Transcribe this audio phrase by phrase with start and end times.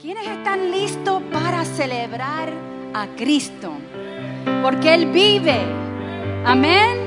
[0.00, 2.52] ¿Quiénes están listos para celebrar
[2.94, 3.72] a Cristo?
[4.62, 5.58] Porque Él vive.
[6.44, 6.98] Amén.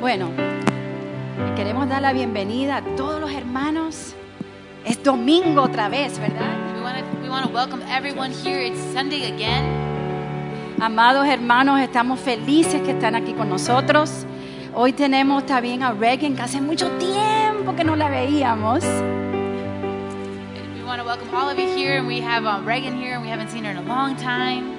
[0.00, 0.30] Bueno,
[1.54, 4.14] queremos dar la bienvenida a todos los hermanos.
[4.86, 6.48] Es domingo otra vez, ¿verdad?
[7.22, 8.58] We want to welcome everyone here.
[8.58, 9.87] It's Sunday again.
[10.80, 14.24] Amados hermanos, estamos felices que están aquí con nosotros.
[14.74, 18.84] Hoy tenemos también a Regan, que hace mucho tiempo que no la veíamos.
[18.84, 23.22] We want to welcome all of you here, and we have um, Reagan here, and
[23.22, 24.76] we haven't seen her in a long time.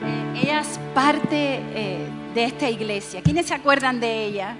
[0.00, 3.20] Eh, ella es parte eh, de esta iglesia.
[3.22, 4.54] ¿Quiénes se acuerdan de ella?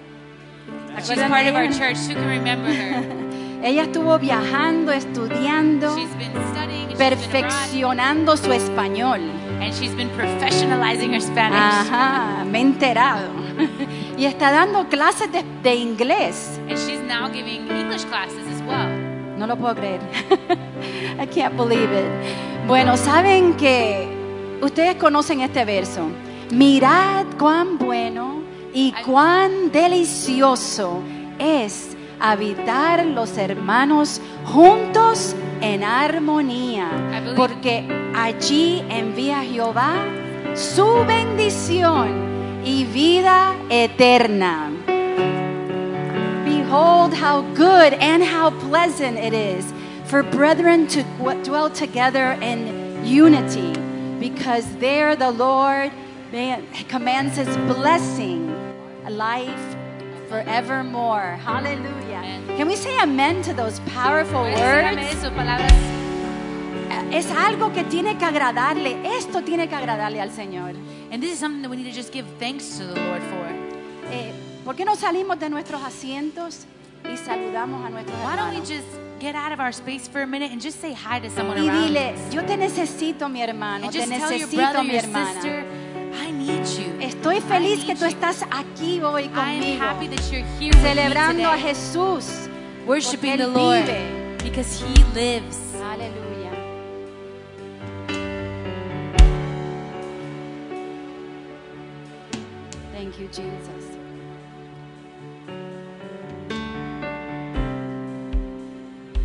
[0.98, 1.78] ¿Se She's part de of our ella?
[1.78, 1.98] church.
[2.08, 3.04] Who can remember her?
[3.64, 9.20] Ella estuvo viajando, estudiando, She's been studying, she's been perfeccionando su español.
[9.64, 11.88] And she's been professionalizing her Spanish.
[11.88, 13.30] Ajá, me he enterado.
[14.16, 16.60] Y está dando clases de, de inglés.
[16.68, 18.88] And she's now giving English classes as well.
[19.36, 20.00] No lo puedo creer.
[21.18, 22.06] I can't believe it.
[22.68, 24.06] Bueno, saben que
[24.62, 26.08] ustedes conocen este verso.
[26.52, 31.02] Mirad cuán bueno y cuán delicioso
[31.40, 36.88] es habitar los hermanos juntos en armonía,
[37.36, 37.84] porque
[38.14, 40.04] allí envía Jehová
[40.54, 44.70] su bendición y vida eterna.
[46.44, 49.72] Behold, how good and how pleasant it is
[50.06, 51.02] for brethren to
[51.44, 53.72] dwell together in unity,
[54.18, 55.90] because there the Lord
[56.32, 58.50] man- commands his blessing,
[59.08, 59.73] life
[60.42, 61.38] forevermore.
[61.44, 62.18] Hallelujah.
[62.18, 62.56] Amen.
[62.56, 65.22] Can we say amen to those powerful words?
[65.30, 65.72] palabras.
[67.12, 70.74] Es algo que tiene que agradarle, esto tiene que agradarle al Señor.
[71.12, 73.46] And this is something that we need to just give thanks to the Lord for.
[74.10, 74.32] Eh,
[74.64, 76.66] ¿Por qué no salimos de nuestros asientos
[77.04, 78.86] y saludamos a nuestros Why don't we just
[79.20, 81.68] get out of our space for a minute and just say hi to someone Y
[81.68, 82.34] around dile, us?
[82.34, 85.34] yo te necesito, mi hermano, And te just tell your necesito, brother, mi your hermana.
[85.34, 85.64] sister,
[86.20, 86.83] I need you.
[87.24, 89.82] Estoy feliz que tú estás aquí hoy conmigo,
[90.82, 92.50] celebrando a Jesús,
[92.86, 94.36] worshiping the Lord vive.
[94.44, 95.56] because He lives.
[95.82, 96.50] Aleluya.
[102.92, 103.96] Thank you, Jesus.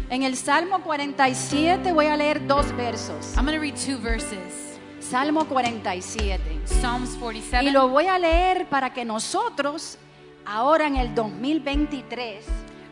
[0.09, 3.35] En el Salmo 47 voy a leer dos versos.
[3.35, 4.68] I'm going to read two verses.
[5.09, 6.39] Salmo 47.
[6.65, 7.71] Psalms Y 47.
[7.71, 9.97] lo voy a leer para que nosotros,
[10.45, 12.45] ahora en el 2023,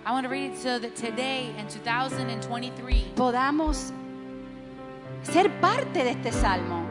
[0.04, 3.94] I want to read it so that today in 2023 podamos
[5.22, 6.88] ser parte de este salmo.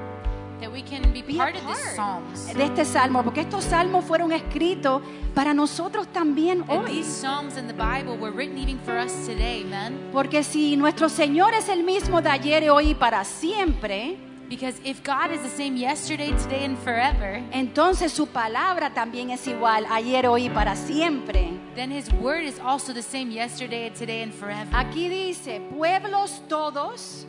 [0.60, 2.54] that we can be part of part psalms.
[2.54, 5.02] de este salmo, porque estos salmos fueron escritos
[5.34, 7.02] para nosotros también hoy.
[7.02, 9.92] these psalms in the Bible were written even for us today, man.
[10.12, 15.02] Porque si nuestro Señor es el mismo de ayer, hoy y para siempre, Because if
[15.02, 20.26] God is the same yesterday, today, and forever, entonces su palabra también es igual ayer,
[20.26, 21.58] hoy y para siempre.
[21.76, 24.70] then His word is also the same yesterday, today, and forever.
[24.72, 27.26] Aquí dice, pueblos todos.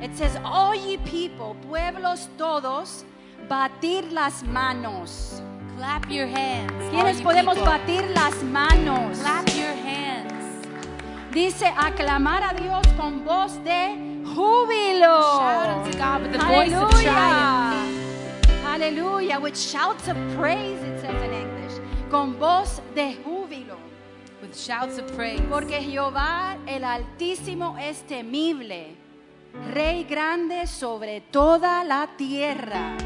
[0.00, 3.04] It says, all ye people, pueblos todos,
[3.48, 5.42] batir las manos.
[5.76, 6.72] Clap your hands.
[6.90, 7.70] ¿Quiénes you podemos people.
[7.70, 9.18] batir las manos?
[9.20, 10.32] Clap your hands.
[11.32, 15.40] Dice, aclamar a Dios con voz de júbilo.
[16.40, 17.72] Aleluya.
[18.66, 19.40] Aleluya.
[19.40, 21.80] With shouts of praise, it says in English.
[22.10, 23.76] Con voz de júbilo.
[24.40, 25.40] With shouts of praise.
[25.50, 28.96] Porque Jehová el Altísimo es temible,
[29.72, 32.96] Rey grande sobre toda la tierra.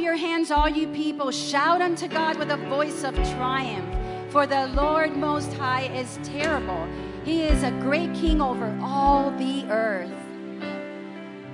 [0.00, 1.30] Your hands, all you people.
[1.30, 3.94] Shout unto God with a voice of triumph.
[4.30, 6.86] For the Lord Most High is terrible.
[7.24, 10.10] He is a great king over all the earth.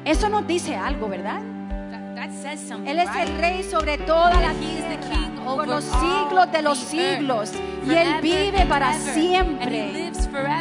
[0.04, 1.42] Eso nos dice algo, ¿verdad?
[1.90, 2.88] That, that says something.
[2.88, 3.28] Él es right?
[3.28, 6.62] el rey sobre toda la he is the tierra, king por over los siglos de
[6.62, 7.52] los siglos.
[7.84, 10.12] Y Él vive para ever, siempre.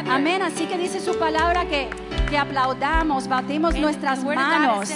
[0.08, 0.42] Amén.
[0.42, 1.90] Así que dice su palabra que,
[2.28, 4.90] que aplaudamos, batemos And nuestras the word of God manos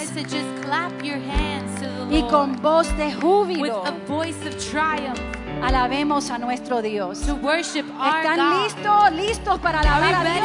[2.10, 5.18] y con voz de with júbilo a voice of triumph
[5.62, 7.20] alabemos a nuestro Dios.
[7.20, 9.12] to worship our ¿Están listos?
[9.12, 10.40] ¿Listos para alabar a Dios?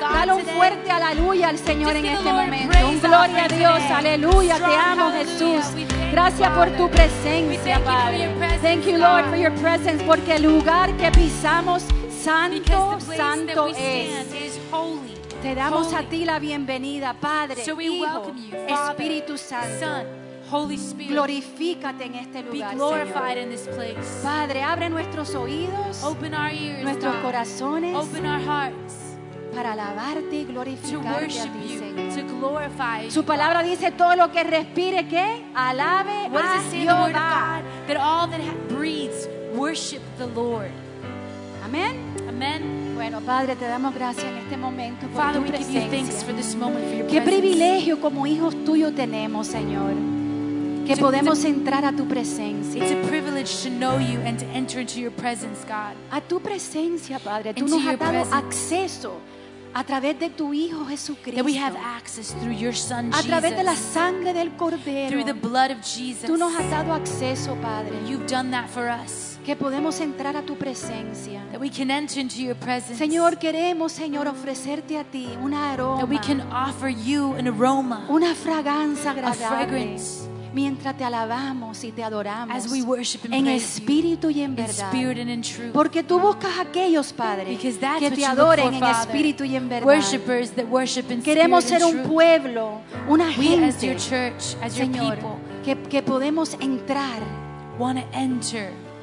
[0.00, 2.88] Dale un fuerte aleluya al Señor en este momento.
[2.88, 3.82] Un gloria a Dios.
[3.90, 4.56] Aleluya.
[4.56, 5.10] Te amo.
[5.12, 5.64] Jesús.
[6.10, 8.28] Gracias por tu presencia, Padre.
[8.62, 14.50] Thank you, Lord, for your presence, porque el lugar que pisamos, santo, santo es.
[15.42, 18.32] Te damos a ti la bienvenida, Padre, Hijo,
[18.68, 20.21] Espíritu Santo.
[20.52, 21.10] Holy Spirit.
[21.12, 23.38] Glorifícate en este Be lugar, glorified Señor.
[23.38, 24.20] in this place.
[24.22, 27.22] Padre, abre nuestros oídos, Open our ears, nuestros God.
[27.22, 28.94] corazones, Open our hearts
[29.54, 32.26] para alabarte y to glorificarte a ti, you, Señor.
[32.26, 35.42] to glorify Su palabra dice todo lo que respire, ¿qué?
[35.54, 37.62] Alabe What a Jehová.
[37.86, 40.70] That all that ha- breathes worship the Lord.
[41.64, 41.96] Amén.
[42.28, 42.94] Amen.
[42.94, 46.22] Bueno, Padre, te damos gracias en este momento por Father, tu we give you thanks
[46.24, 46.36] for presencia.
[46.36, 49.92] this moment, for your Qué privilegio como hijos tuyos tenemos, Señor.
[50.86, 52.82] Que a- podemos entrar a tu presencia.
[52.82, 55.94] It's a privilege to know you and to enter into your presence, God.
[56.10, 57.54] A tu presencia, Padre.
[57.54, 59.12] Tú nos has dado acceso
[59.74, 61.36] a través de tu Hijo Jesucristo.
[61.42, 63.92] That we have access through your Son, A través de la Jesus.
[63.92, 65.24] sangre del Through Cordero.
[65.24, 66.26] the blood of Jesus.
[66.28, 67.92] Tú nos has dado acceso, Padre.
[68.06, 69.38] You've done that for us.
[69.46, 71.42] Que podemos entrar a tu presencia.
[71.52, 72.96] That we can enter into your presence.
[72.98, 78.04] Señor, queremos, Señor, ofrecerte a ti una aroma, That we can offer you an aroma
[78.08, 79.46] una fragancia agradable.
[79.46, 80.28] fragrance.
[80.54, 84.92] Mientras te alabamos y te adoramos as we worship and en espíritu y en verdad.
[84.92, 85.72] spirit and in truth.
[85.72, 89.00] Porque tú buscas a aquellos, Padre, Because that's que what te adoren for, en Father.
[89.08, 89.86] espíritu y en verdad.
[89.86, 92.12] Worshippers that worship in Queremos spirit ser un truth.
[92.12, 97.20] pueblo, una We as your gente, church, as your Señor, people, que, que podemos entrar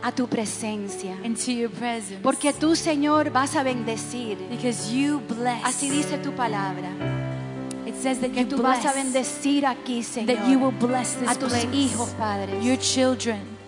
[0.02, 1.18] a tu presencia.
[1.24, 2.20] into your presence.
[2.22, 4.38] Porque tú, Señor, vas a bendecir.
[4.50, 5.64] because you bless.
[5.66, 6.90] Así dice tu palabra.
[7.90, 11.16] It says that Que you tú vas a bendecir aquí, That you will Señor, bless
[11.16, 11.68] this a tus place.
[11.76, 12.60] hijos, Padre.
[12.64, 13.60] Your children.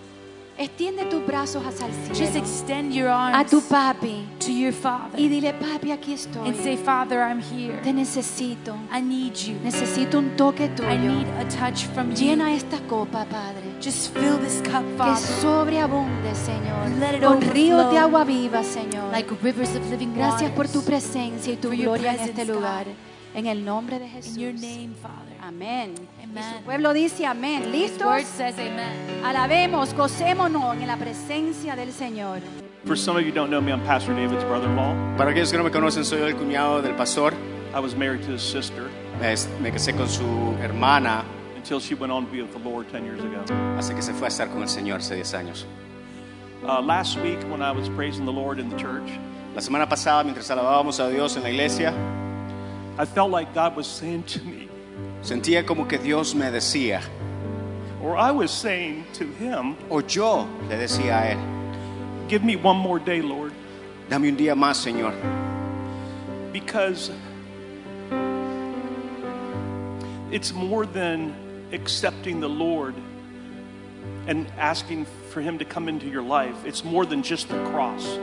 [0.58, 2.38] Extiende tus brazos hacia el Just cielo.
[2.38, 4.26] extend your A arms tu papi.
[4.38, 6.46] to your Father Y dile, papi, aquí estoy.
[6.46, 7.80] and say, Father, I'm here.
[7.82, 8.76] Te necesito.
[8.92, 9.54] I need you.
[9.64, 10.90] Necesito un toque I tuyo.
[11.00, 12.16] need a touch from you.
[12.16, 13.62] Llena esta copa, Padre.
[13.80, 17.00] Just fill this cup, Que Father, sobreabunde, Señor.
[17.00, 19.10] Let it Con ríos de agua viva, Señor.
[19.10, 22.84] like rivers of living Gracias por tu presencia y tu gloria en este lugar.
[22.84, 22.94] God.
[23.34, 24.36] En el nombre de In Jesús.
[24.36, 25.34] your name, Father.
[25.40, 25.94] Amén.
[26.20, 26.44] Y Amen.
[26.58, 27.72] su pueblo dice amén.
[27.72, 28.06] ¿Listos?
[28.06, 29.24] word says amen.
[29.24, 32.40] Alabemos, gocémonos en la presencia del Señor.
[32.84, 35.16] For some of you who don't know me, I'm Pastor David's brother-in-law.
[35.16, 37.32] Para aquellos que no me conocen, soy el cuñado del pastor.
[37.74, 38.90] I was married to his sister
[39.60, 40.24] Me casé con su
[40.60, 41.24] hermana
[41.56, 43.40] until she went on to be with the Lord 10 years ago.
[43.78, 45.64] hasta que se fue a estar con el Señor hace 10 años.
[46.64, 49.08] Uh, last week, when I was praising the Lord in the church,
[49.54, 51.92] La semana pasada, mientras alabábamos a Dios en la iglesia,
[52.98, 54.68] I felt like God was saying to me,
[55.22, 57.02] sentía como que Dios me decía,
[58.02, 62.76] or I was saying to him, o yo le decía a Él, Give me one
[62.76, 63.52] more day, Lord,
[64.08, 65.12] dame un día más, Señor,
[66.52, 67.10] because
[70.30, 71.34] it's more than
[71.72, 72.94] accepting the Lord
[74.26, 76.54] and asking for him to come into your life.
[76.64, 78.18] It's more than just the cross.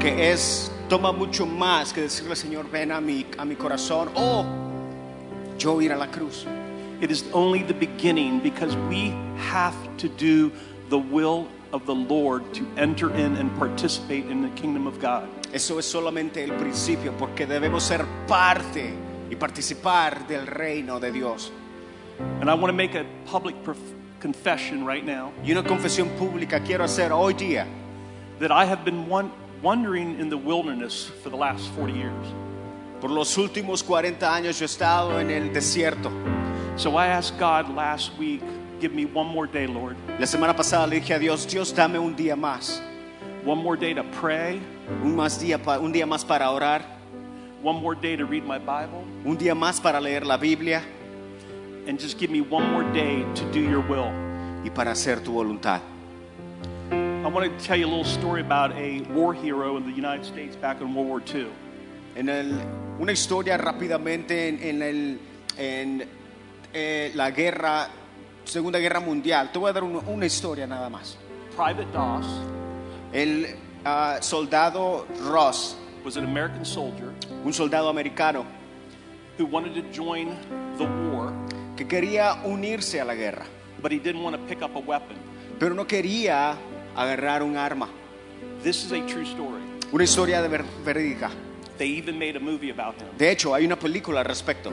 [0.00, 4.44] porque es, toma mucho más que decirle, Señor, ven a mi, a mi corazón, o
[5.56, 6.46] yo ir a la cruz.
[7.00, 10.50] It is only the beginning because we have to do
[10.90, 15.28] the will of the Lord to enter in and participate in the kingdom of God.
[15.52, 18.92] Eso es solamente el principio, porque debemos ser parte
[19.30, 21.52] y participar del reino de Dios.
[22.40, 23.54] And I want to make a public
[24.20, 27.66] confession right now Y una confesión pública quiero hacer hoy día.
[28.40, 29.30] that I have been one,
[29.62, 32.26] wandering in the wilderness for the last 40 years.
[33.00, 36.10] Por los últimos 40 años yo he estado en el desierto.
[36.76, 38.42] So I asked God last week,
[38.80, 39.96] give me one more day, Lord.
[40.18, 42.80] La semana pasada le dije a Dios, Dios, dame un día más.
[43.44, 44.60] One more day to pray,
[45.02, 46.82] Un, más día pa- un día más para orar.
[47.62, 50.82] one more day to read my Bible, Un día más para leer la Biblia
[51.86, 54.10] and just give me one more day to do your will.
[54.64, 55.80] y para hacer tu voluntad.
[57.30, 60.24] I want to tell you a little story about a war hero in the United
[60.24, 61.46] States back in World War II.
[62.16, 62.60] En el-
[62.98, 65.20] una historia rápidamente en, en el-
[65.56, 66.08] en,
[66.74, 67.86] eh, la guerra,
[68.44, 69.52] Segunda Guerra Mundial.
[69.52, 71.16] Te voy a dar un- una historia nada más.
[71.54, 72.26] Private Doss
[73.12, 73.46] El
[73.84, 77.12] ah, soldado Ross, was an American soldier
[77.44, 78.44] un soldado americano
[79.38, 80.30] who wanted to join
[80.78, 81.32] the war,
[81.76, 83.44] que quería unirse a la guerra,
[83.80, 85.16] but he didn't want to pick up a weapon.
[85.60, 86.56] pero no quería
[87.02, 87.88] agarrar un arma.
[88.62, 89.62] This is a true story.
[89.92, 91.30] Una historia de ver- verídica.
[91.78, 93.08] They even made a movie about him.
[93.16, 94.70] De hecho, hay una película al respecto.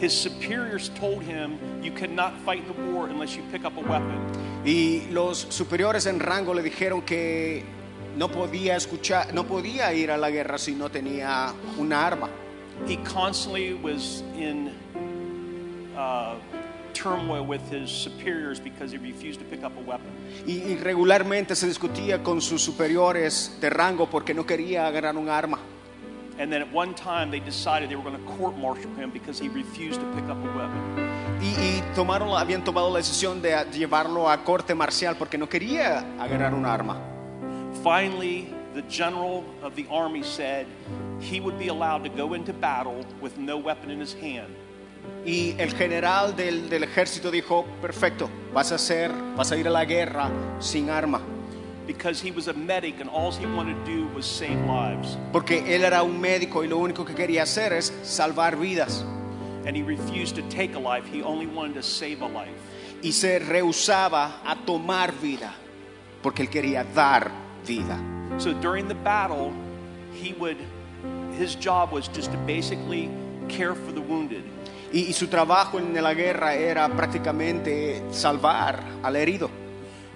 [0.00, 4.18] His superiors told him, You cannot fight the war unless you pick up a weapon.
[4.64, 7.62] Y los superiores en rango le dijeron que
[8.16, 12.28] no podía escuchar, no podía ir a la guerra si no tenía una arma.
[12.86, 14.70] He constantly was in
[15.96, 16.34] uh,
[16.94, 20.10] turmoil with his superiors because he refused to pick up a weapon.
[20.46, 25.58] Y, regularmente se discutía con sus superiores de rango porque no quería agarrar un arma.
[26.38, 29.38] And then at one time they decided they were going to court martial him because
[29.38, 30.80] he refused to pick up a weapon.
[31.40, 36.04] Y, y tomaron, habían tomado la decisión de llevarlo a corte marcial porque no quería
[36.18, 37.00] agarrar un arma.
[37.82, 40.66] Finally, the general of the army said
[41.20, 44.54] he would be allowed to go into battle with no weapon in his hand.
[45.24, 49.70] Y el general del, del ejército dijo, perfecto, vas a, hacer, vas a ir a
[49.70, 51.20] la guerra sin arma.
[51.86, 55.16] because he was a medic and all he wanted to do was save lives.
[55.32, 59.04] Porque él era un médico y lo único que quería hacer es salvar vidas.
[59.66, 62.54] And he refused to take a life, he only wanted to save a life.
[63.02, 65.54] Y se rehusaba a tomar vida
[66.22, 67.30] porque él quería dar
[67.66, 67.98] vida.
[68.38, 69.52] So during the battle,
[70.12, 70.56] he would,
[71.38, 73.10] his job was just to basically
[73.48, 74.44] care for the wounded.
[74.94, 79.50] Y, y su trabajo en la guerra era prácticamente salvar al herido.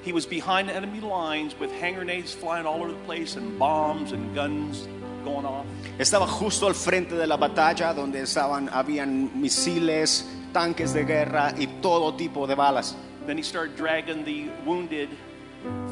[0.04, 4.12] He was behind enemy lines with hand grenades flying all over the place and bombs
[4.12, 4.86] and guns
[5.24, 5.66] going off.
[5.98, 11.66] Estaba justo al frente de la batalla donde estaban, habían misiles, tanques de guerra y
[11.82, 12.94] todo tipo de balas.
[13.26, 15.08] Then he started dragging the wounded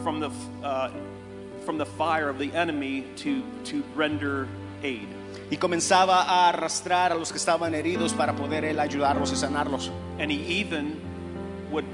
[0.04, 0.30] from the,
[0.62, 0.90] uh,
[1.64, 4.46] from the fire of the enemy to, to render
[4.84, 5.08] aid.
[5.50, 9.90] Y comenzaba a arrastrar a los que estaban heridos para poder él ayudarlos y sanarlos.
[10.18, 11.00] And he even
[11.70, 11.84] would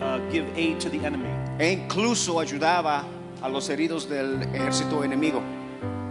[0.00, 1.28] uh, give aid to the enemy.
[1.58, 3.04] E incluso ayudaba
[3.42, 5.42] a los heridos del ejército enemigo.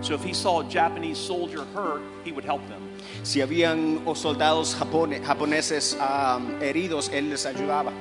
[0.01, 2.81] So if he saw a Japanese soldier hurt, he would help them.
[3.23, 7.91] Si habían soldados japone- japoneses um, heridos, él les ayudaba.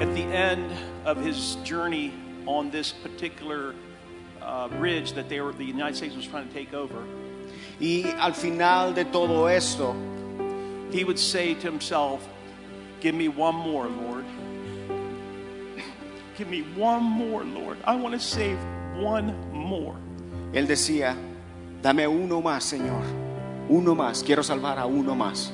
[0.00, 0.70] At the end
[1.04, 2.12] of his journey
[2.46, 3.74] on this particular
[4.40, 7.04] uh, ridge that they were, the United States was trying to take over,
[7.80, 9.94] Y al final de todo esto,
[10.92, 12.26] he would say to himself,
[13.00, 14.26] Give me one more, Lord.
[16.36, 17.78] Give me one more, Lord.
[17.84, 18.58] I want to save
[18.96, 19.96] one more.
[20.52, 21.16] él decía,
[21.82, 23.02] dame uno más, Señor.
[23.68, 25.52] Uno más, quiero salvar a uno más.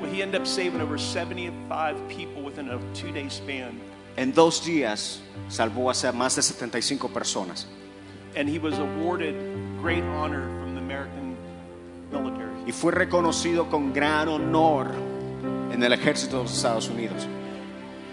[0.00, 3.80] Well, he ended up saving over 75 people within a two day span.
[4.16, 7.66] En dos días salvó a más de 75 personas.
[8.36, 9.34] And he was awarded
[9.80, 10.46] great honor
[12.66, 14.90] Y fue reconocido con gran honor
[15.72, 17.26] en el ejército de los Estados Unidos.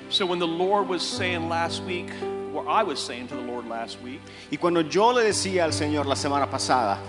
[0.10, 2.12] So when the Lord was saying last week,
[2.54, 5.74] or I was saying to the Lord last week, Y cuando yo le decía al
[5.74, 7.00] Señor la semana pasada,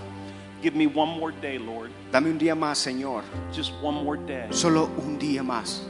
[0.63, 1.91] Give me one more day, Lord.
[2.11, 3.23] dame un día más, Señor,
[3.55, 4.47] Just one more day.
[4.51, 5.83] solo un día más.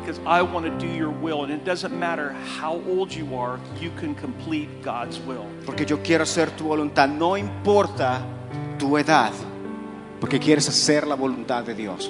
[0.00, 1.44] Because I want to do your will.
[1.44, 5.46] And it doesn't matter how old you are, you can complete God's will.
[5.64, 8.20] Porque yo quiero hacer tu voluntad, no importa
[8.80, 9.30] tu edad,
[10.22, 12.08] porque quieres hacer la voluntad de Dios.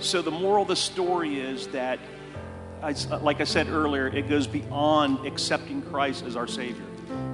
[0.00, 1.98] So the moral of the story is that,
[2.82, 6.86] uh, like I said earlier, it goes beyond accepting Christ as our Savior.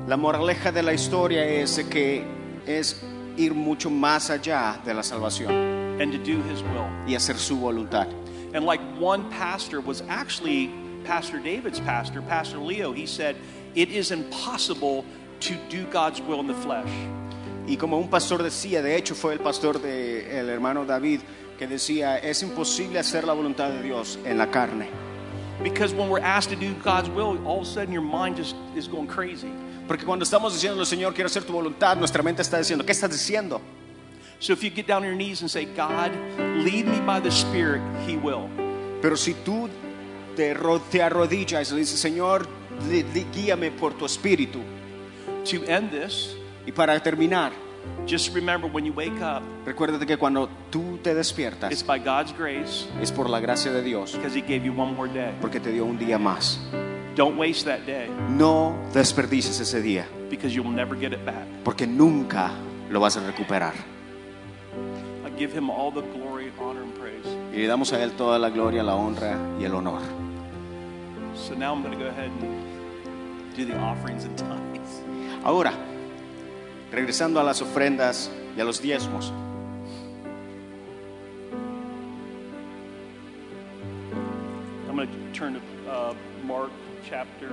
[0.09, 2.25] La moraleja de la historia es que
[2.67, 3.01] es
[3.37, 6.91] ir mucho más allá de la salvación and to do His will.
[7.07, 8.09] y hacer su voluntad.
[8.53, 10.73] And like one pastor was actually
[11.05, 13.37] Pastor David's pastor, Pastor Leo, he said,
[13.77, 15.05] It is impossible
[15.39, 16.91] to do God's will in the flesh.
[17.71, 21.21] Y como un pastor decía, de hecho fue el pastor del el hermano David,
[21.57, 24.89] que decía, es imposible hacer la voluntad de Dios en la carne.
[25.63, 28.57] Because when we're asked to do God's will, all of a sudden your mind just
[28.75, 29.53] is going crazy.
[29.87, 33.13] Porque cuando estamos diciendo, Señor, quiero hacer tu voluntad, nuestra mente está diciendo, ¿qué estás
[33.13, 33.61] diciendo?
[34.41, 36.11] So if you get down on your knees and say, God,
[36.65, 38.49] lead me by the Spirit, He will.
[39.01, 39.69] Pero si tú
[40.35, 40.57] te,
[40.91, 42.49] te arrodillas y dices, Señor,
[43.33, 44.59] guíame por tu espíritu.
[45.45, 46.35] To end this,
[46.71, 47.51] Y para terminar,
[48.07, 52.33] just remember when you wake up, recuérdate que cuando tú te it's despiertas, by God's
[52.33, 55.33] grace es por la gracia de Dios, because He gave you one more day.
[55.41, 56.61] porque te dio un día más.
[57.17, 61.45] Don't waste that day No desperdices ese día, because you'll never get it back.
[61.65, 62.53] porque nunca
[62.89, 63.75] lo vas a recuperar.
[65.27, 67.27] I give Him all the glory, honor, and praise.
[67.53, 70.01] Y le damos a Él toda la gloria, la honra y el honor.
[71.35, 75.03] So now I'm going to go ahead and do the offerings and tithes.
[75.43, 75.73] Ahora,
[76.93, 79.33] regresando a las ofrendas y a los diezmos.
[84.89, 86.71] I'm going to turn to uh, Mark
[87.09, 87.51] chapter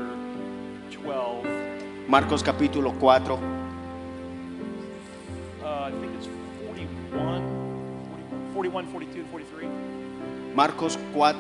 [0.92, 1.46] 12.
[2.08, 3.38] Marcos capítulo 4,
[5.68, 6.30] Uh, I think it's
[6.66, 7.44] 41,
[8.54, 9.68] 41, 42, and 43.
[10.56, 11.34] Marcos 4,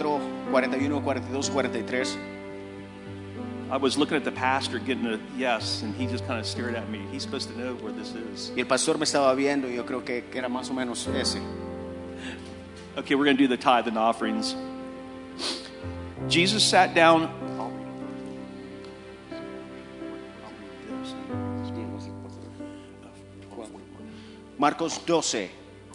[0.52, 2.37] 41, 42, 43.
[3.70, 6.76] I was looking at the pastor getting a yes, and he just kind of stared
[6.76, 7.02] at me.
[7.12, 8.52] He's supposed to know where this is.
[8.56, 11.06] Y el pastor me estaba viendo y yo creo que, que era más o menos
[11.14, 11.42] ese.
[12.98, 14.56] Okay, we're going to do the tithe and offerings.
[16.30, 17.30] Jesus sat down.
[24.58, 25.50] Marcos 12.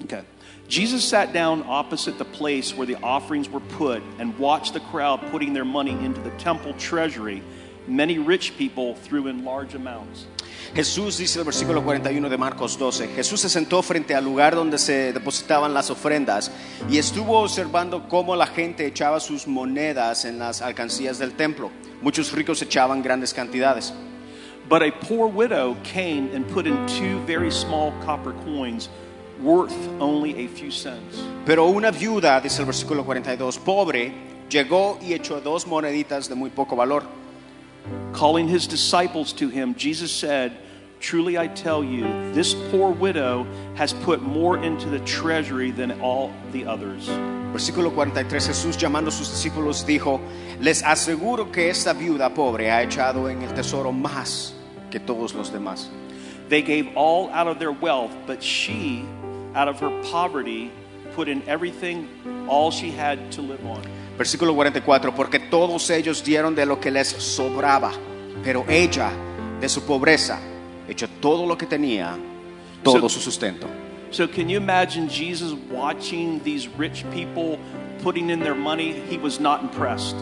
[0.04, 0.22] Okay.
[0.68, 5.20] Jesus sat down opposite the place where the offerings were put and watched the crowd
[5.30, 7.42] putting their money into the temple treasury.
[7.88, 10.26] Many rich people threw in large amounts.
[10.74, 14.78] Jesús dice el versículo 41 de Marcos 12, Jesús se sentó frente al lugar donde
[14.78, 16.50] se depositaban las ofrendas
[16.88, 21.70] y estuvo observando cómo la gente echaba sus monedas en las alcancías del templo.
[22.00, 23.92] Muchos ricos echaban grandes cantidades.
[24.68, 28.88] But a poor widow came and put in two very small copper coins
[29.42, 31.22] worth only a few cents.
[31.44, 34.12] Pero una viuda, dice el versículo 42, pobre,
[34.48, 37.21] llegó y echó dos moneditas de muy poco valor.
[38.12, 40.56] Calling his disciples to him, Jesus said,
[41.00, 46.32] Truly I tell you, this poor widow has put more into the treasury than all
[46.52, 47.08] the others.
[47.52, 50.20] Versículo 43, Jesús llamando a sus discípulos dijo,
[50.60, 54.54] les aseguro que esta viuda pobre ha echado en el tesoro más
[54.90, 55.88] que todos los demás.
[56.48, 59.04] They gave all out of their wealth, but she,
[59.54, 60.70] out of her poverty,
[61.14, 62.08] put in everything,
[62.48, 63.82] all she had to live on.
[64.22, 67.90] Versículo 44, porque todos ellos dieron de lo que les sobraba,
[68.44, 69.10] pero ella,
[69.60, 70.38] de su pobreza,
[70.88, 72.16] echó todo lo que tenía,
[72.84, 73.66] todo su sustento.
[74.12, 77.58] So, can you imagine Jesus watching these rich people
[78.04, 78.92] putting in their money?
[79.10, 80.14] He was not impressed.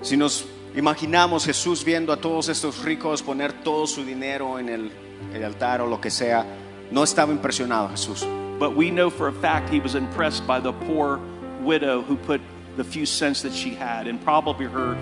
[0.00, 4.90] Si nos imaginamos Jesús viendo a todos estos ricos poner todo su dinero en el,
[5.34, 6.46] el altar o lo que sea,
[6.90, 8.26] no estaba impresionado Jesús.
[8.58, 11.20] But we know for a fact he was impressed by the poor
[11.62, 12.40] widow who put
[12.76, 14.96] the few cents that she had and probably her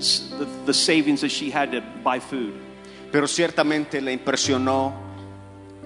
[0.00, 2.54] the, the savings that she had to buy food.
[3.12, 4.92] Pero ciertamente le impresionó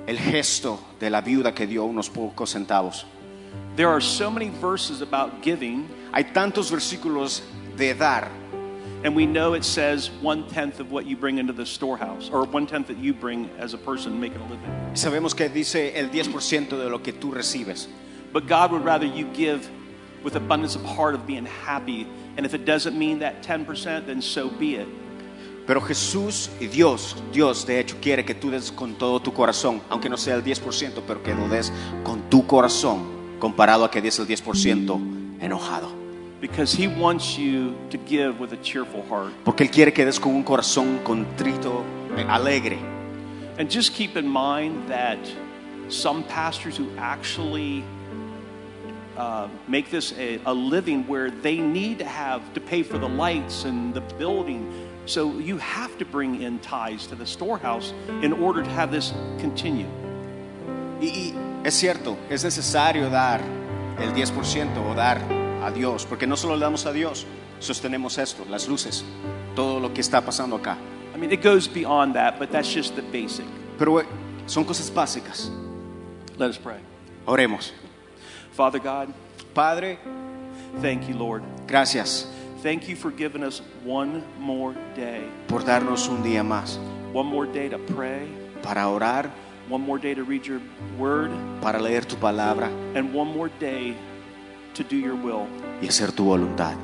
[0.07, 3.05] el gesto de la viuda que dio unos pocos centavos.
[3.77, 7.43] There are so many verses about giving, Hay tantos versículos
[7.77, 8.31] de dar
[9.05, 12.45] and we know it says one tenth of what you bring into the storehouse, or
[12.45, 14.71] one tenth that you bring as a person making a living.
[14.95, 17.87] sabemos que dice el 10% de lo que tú recibes.
[18.33, 19.69] But God would rather you give
[20.25, 22.07] with abundance of heart of being happy.
[22.37, 24.89] And if it doesn't mean that 10%, then so be it.
[25.67, 29.81] Pero Jesús y Dios, Dios de hecho quiere que tú des con todo tu corazón,
[29.89, 34.03] aunque no sea el 10%, pero que lo des con tu corazón, comparado a que
[34.03, 35.89] des el 10% enojado.
[36.41, 39.33] Because He wants you to give with a cheerful heart.
[39.45, 41.83] Porque Él quiere que des con un corazón contrito,
[42.29, 42.79] alegre.
[43.59, 45.19] And just keep in mind that
[45.89, 47.83] some pastors who actually
[49.17, 53.09] uh, make this a, a living where they need to have to pay for the
[53.09, 54.73] lights and the building.
[55.07, 59.13] So you have to bring in tithes to the storehouse in order to have this
[59.39, 59.87] continue.
[61.01, 63.41] Y, y es cierto, es necesario dar
[63.99, 65.19] el 10% o dar
[65.63, 67.27] a Dios, porque no solo le damos a Dios,
[67.59, 69.05] sostenemos esto, las luces,
[69.55, 70.77] todo lo que está pasando acá.
[71.15, 73.47] I mean, it goes beyond that, but that's just the basic.
[73.79, 74.07] Pero eh,
[74.47, 75.51] son cosas básicas.
[76.37, 76.81] Let us pray.
[77.27, 77.73] Oremos.
[78.57, 79.13] Father God,
[79.55, 79.99] Padre,
[80.81, 81.43] thank you, Lord.
[81.67, 82.27] gracias
[82.63, 85.23] Thank you for giving us one more day.
[85.49, 86.79] por darnos un día más
[87.13, 88.27] One more day to pray,
[88.63, 89.31] para orar,
[89.69, 90.61] one more day to read your
[90.99, 93.95] word, para leer tu palabra and one more day
[94.75, 95.47] to do your will.
[95.83, 96.75] y hacer tu voluntad.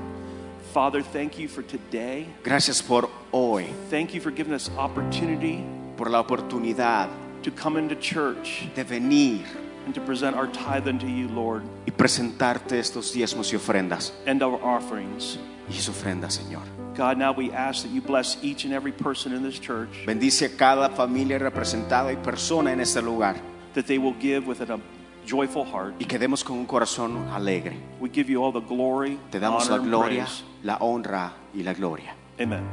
[0.74, 2.26] Father, thank you for today.
[2.44, 5.64] Gracias por hoy, Thank you for giving us opportunity
[5.96, 7.08] por la oportunidad
[7.42, 9.44] to come into church de venir
[9.86, 14.42] and to present our tithe unto you, Lord, y presentarte estos diezmos y ofrendas and
[14.42, 15.38] our offerings.
[15.68, 16.62] y sus ofrendas, Señor.
[16.96, 20.42] God, now we ask that you bless each and every person in this church, Bendice
[20.42, 23.36] a cada familia representada y persona en este lugar
[23.74, 24.78] that they will give with a uh,
[25.24, 25.94] joyful heart.
[26.00, 27.76] y quedemos con un corazón alegre.
[28.00, 30.42] We give you all the glory, Te damos honor, la and gloria, praise.
[30.64, 32.14] la honra y la gloria.
[32.40, 32.64] Amen.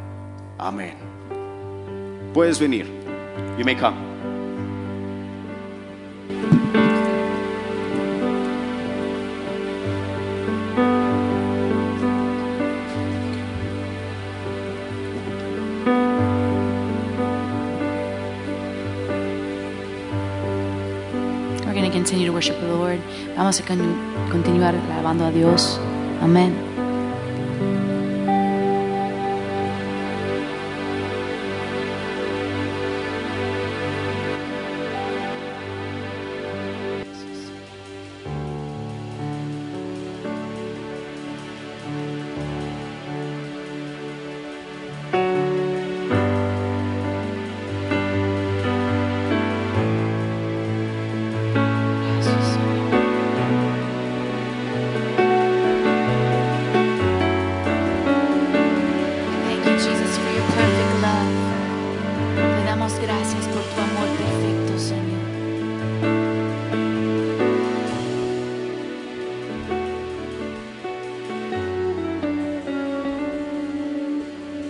[0.58, 0.96] Amén.
[2.34, 2.86] Puedes venir.
[3.58, 4.07] You may come.
[22.38, 23.00] Worship the Lord.
[23.36, 23.97] Vamos a con-
[24.32, 25.80] continuar alabando a Dios.
[26.21, 26.66] Amén.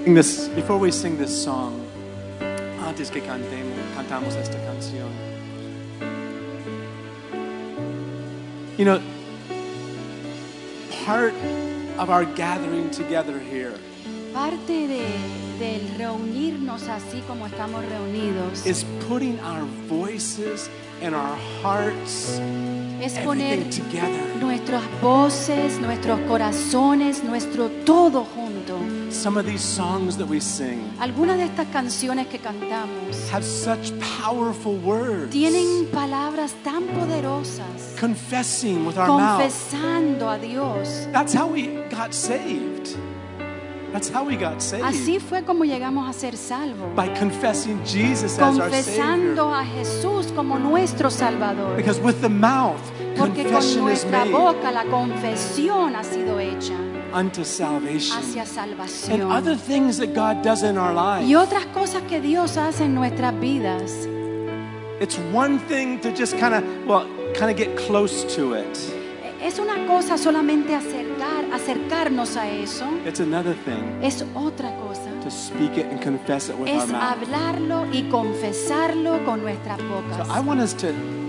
[0.07, 1.85] Sing This, before we sing this song,
[2.79, 5.09] antes que cantemos, cantamos esta canción.
[8.77, 9.01] You know,
[11.03, 11.33] part
[11.97, 13.73] of our gathering together here
[14.33, 15.03] Parte de,
[15.59, 20.69] del reunirnos así como estamos reunidos is putting our voices
[21.01, 22.39] and our hearts,
[23.01, 24.35] es poner everything together.
[24.39, 28.36] nuestras voces, nuestros corazones, nuestro todo junto.
[29.17, 33.91] Some of these songs that we sing Algunas de estas canciones que cantamos have such
[34.21, 35.31] powerful words.
[35.31, 39.41] tienen palabras tan poderosas, confessing with our mouth.
[39.41, 41.07] confesando a Dios.
[41.11, 42.95] That's how we got saved.
[43.91, 44.83] That's how we got saved.
[44.85, 49.55] Así fue como llegamos a ser salvos, By confessing Jesus as our confesando Savior.
[49.55, 51.75] a Jesús como nuestro Salvador.
[51.75, 52.77] Because with the mouth,
[53.17, 56.75] Porque con nuestra made boca la confesión ha sido hecha
[57.17, 58.17] unto salvation.
[58.17, 59.31] hacia And salvación.
[59.31, 61.25] other things that God does in our life.
[61.27, 63.91] Y otras cosas que Dios hace en nuestras vidas.
[64.99, 68.77] It's one thing to just kind of, well, kind of get close to it.
[69.41, 72.85] Es una cosa solamente acercar, acercarnos a eso.
[73.05, 75.11] It's another thing Es otra cosa.
[75.23, 77.01] to speak it and confess it with our Es mouth.
[77.01, 80.45] hablarlo y confesarlo con nuestras So I bocas.
[80.45, 80.87] want us to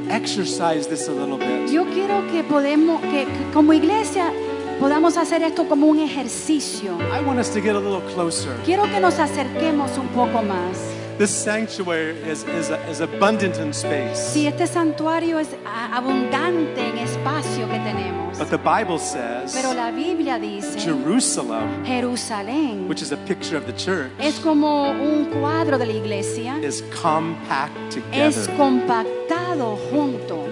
[0.09, 1.71] exercise this a little bit.
[1.71, 4.33] Yo quiero que podemos, que, que como iglesia
[4.79, 6.97] podamos hacer esto como un ejercicio.
[7.13, 8.53] I want us to get a little closer.
[8.65, 10.77] Quiero que nos acerquemos un poco más.
[11.19, 14.15] This sanctuary is, is, is abundant in space.
[14.33, 15.49] Si este santuario es
[15.93, 22.87] abundante en espacio que tenemos, But the Bible says pero la Biblia dice, Jerusalem, Jerusalén
[22.89, 26.85] which is a picture of the church, es como un cuadro de la iglesia, is
[27.03, 27.75] compact
[28.13, 28.57] es together.
[28.57, 30.47] compactado junto.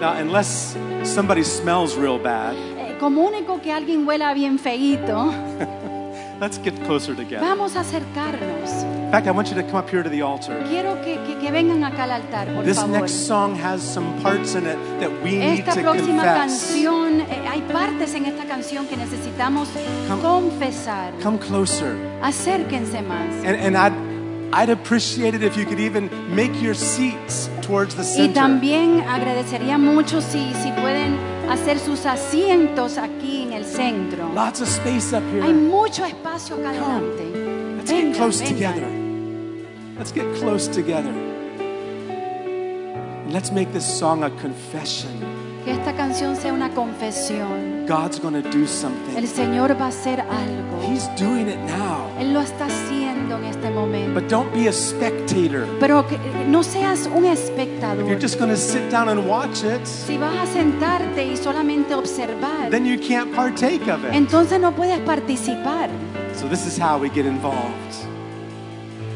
[0.00, 2.56] Now, unless somebody smells real bad,
[3.00, 5.30] Como único que alguien huela bien feíto,
[6.40, 7.40] let's get closer together.
[7.40, 8.84] vamos a acercarnos.
[9.06, 10.56] In fact, I want you to come up here to the altar.
[10.68, 13.00] Quiero que, que- que vengan acá al altar, por This favor.
[13.00, 16.36] next song has some parts in it that we need Esta to próxima confess.
[16.36, 19.68] canción, eh, hay partes en esta canción que necesitamos
[20.08, 21.12] Come- confesar.
[21.22, 21.94] Come closer.
[22.22, 23.28] Acérquense más.
[23.44, 23.92] And, and I'd,
[24.58, 28.32] I'd appreciate it if you could even make your seats towards the Y center.
[28.34, 31.16] también agradecería mucho si, si pueden
[31.50, 34.30] hacer sus asientos aquí en el centro.
[34.34, 35.52] Lots of space up Hay here.
[35.52, 37.24] mucho espacio acá adelante.
[37.76, 38.54] Let's get Vengan, close vengan.
[38.54, 38.88] together.
[39.98, 41.12] Let's get close together.
[43.24, 45.10] And let's make this song a confession.
[45.64, 47.86] Que esta canción sea una confesión.
[47.88, 49.16] God's going to do something.
[49.16, 50.80] El Señor va a hacer algo.
[50.88, 52.08] He's doing it now.
[52.20, 53.05] Él lo está haciendo en
[53.76, 54.18] momento.
[54.20, 55.66] But don't be a spectator.
[55.78, 58.18] Pero que no seas un If you're espectador.
[58.20, 62.70] just going to sit down and watch it, Si vas a sentarte y solamente observar,
[62.70, 64.12] then you can't partake of it.
[64.14, 65.88] entonces no puedes participar.
[66.34, 67.94] So this is how we get involved.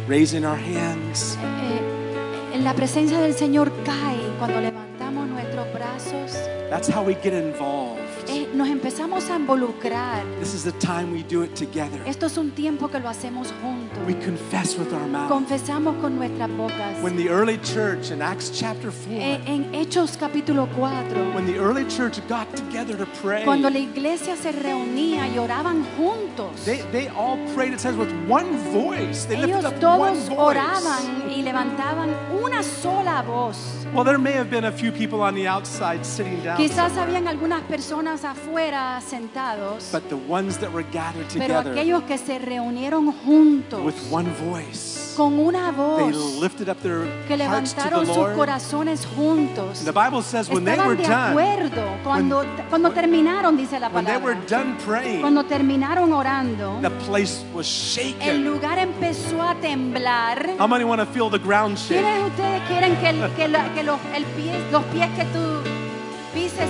[0.09, 6.37] Raising our hands, Eh, en la presencia del Señor cae cuando levantamos nuestros brazos.
[6.69, 8.01] that's how we get involved.
[8.33, 10.23] Eh, nos empezamos a involucrar.
[10.39, 12.01] This is the time we do it together.
[12.07, 13.99] Esto es un tiempo que lo hacemos juntos.
[14.07, 15.29] We confess with our mouth.
[15.29, 17.03] Confesamos con nuestras bocas.
[17.03, 21.59] When the early church in Acts chapter 4, Eh, en Hechos capítulo 4, when the
[21.59, 26.83] early church got together to pray, cuando la iglesia se reunía y oraban juntos, they,
[26.93, 29.25] they all prayed, it says, with one voice.
[29.27, 33.57] They lifted ellos up one todos oraban y levantaban una sola voz.
[33.93, 36.57] Well, there may have been a few people on the outside sitting down.
[36.59, 42.03] Quizás habían algunas personas afuera sentados, But the ones that were gathered pero together aquellos
[42.05, 45.77] que se reunieron juntos with one voice, con una they
[46.13, 48.37] voz lifted up their que hearts to levantaron the sus Lord.
[48.37, 49.85] corazones juntos.
[49.85, 53.89] The Bible says when they were Estaban de done, acuerdo cuando, cuando terminaron, dice la
[53.89, 54.49] when they were palabra.
[54.65, 57.67] done praying, Cuando terminaron orando, the place was
[57.99, 58.45] el shaken.
[58.45, 60.55] lugar empezó a temblar.
[60.59, 62.01] How many want to feel the ground shake?
[62.01, 65.25] ¿Quiénes de ustedes quieren que, el- que la- que los, el pie- los pies que
[65.27, 65.41] tú
[66.33, 66.70] pises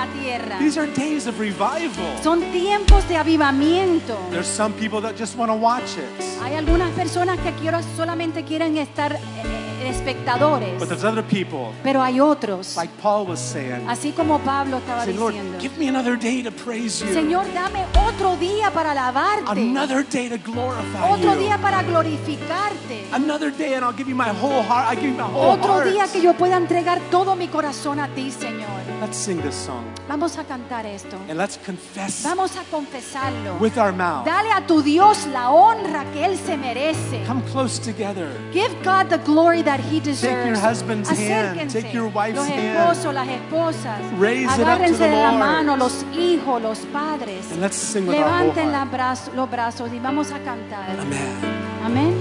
[0.00, 0.58] la tierra?
[0.58, 2.16] These are days of revival.
[2.22, 4.18] Son tiempos de avivamiento.
[4.30, 6.08] There's some people that just want to watch it.
[6.42, 12.02] Hay algunas personas que quiero, solamente quieren estar eh, espectadores, But there's other people, pero
[12.02, 15.88] hay otros, like Paul was saying, así como Pablo estaba say, Lord, diciendo, give me
[15.88, 17.12] another day to praise you.
[17.12, 21.40] Señor, dame otro día para alabarte, Another day to glorify otro you.
[21.40, 24.86] día para glorificarte, Another day and I'll give you my whole heart.
[24.90, 25.86] I give you my whole otro heart.
[25.88, 28.68] día que yo pueda entregar todo mi corazón a ti, Señor.
[29.00, 33.58] Let's sing this song Vamos a cantar esto, and let's confess vamos a confesarlo.
[33.60, 34.24] with our mouth.
[34.26, 37.24] Dale a tu Dios la honra que Él se merece.
[37.26, 38.28] Come close together.
[38.52, 40.46] Give God the glory that He deserves.
[40.48, 42.76] your husband's hand, take your wife's los hand.
[42.78, 44.00] esposos, las esposas.
[44.18, 45.38] Raise it up to Agárrense the de la Lord.
[45.38, 47.52] mano, los hijos, los padres.
[47.52, 48.90] And let's sing with our whole Levanten heart.
[48.92, 50.90] la brazo- los brazos y vamos a cantar.
[50.98, 51.20] Amen.
[51.84, 52.14] Amén.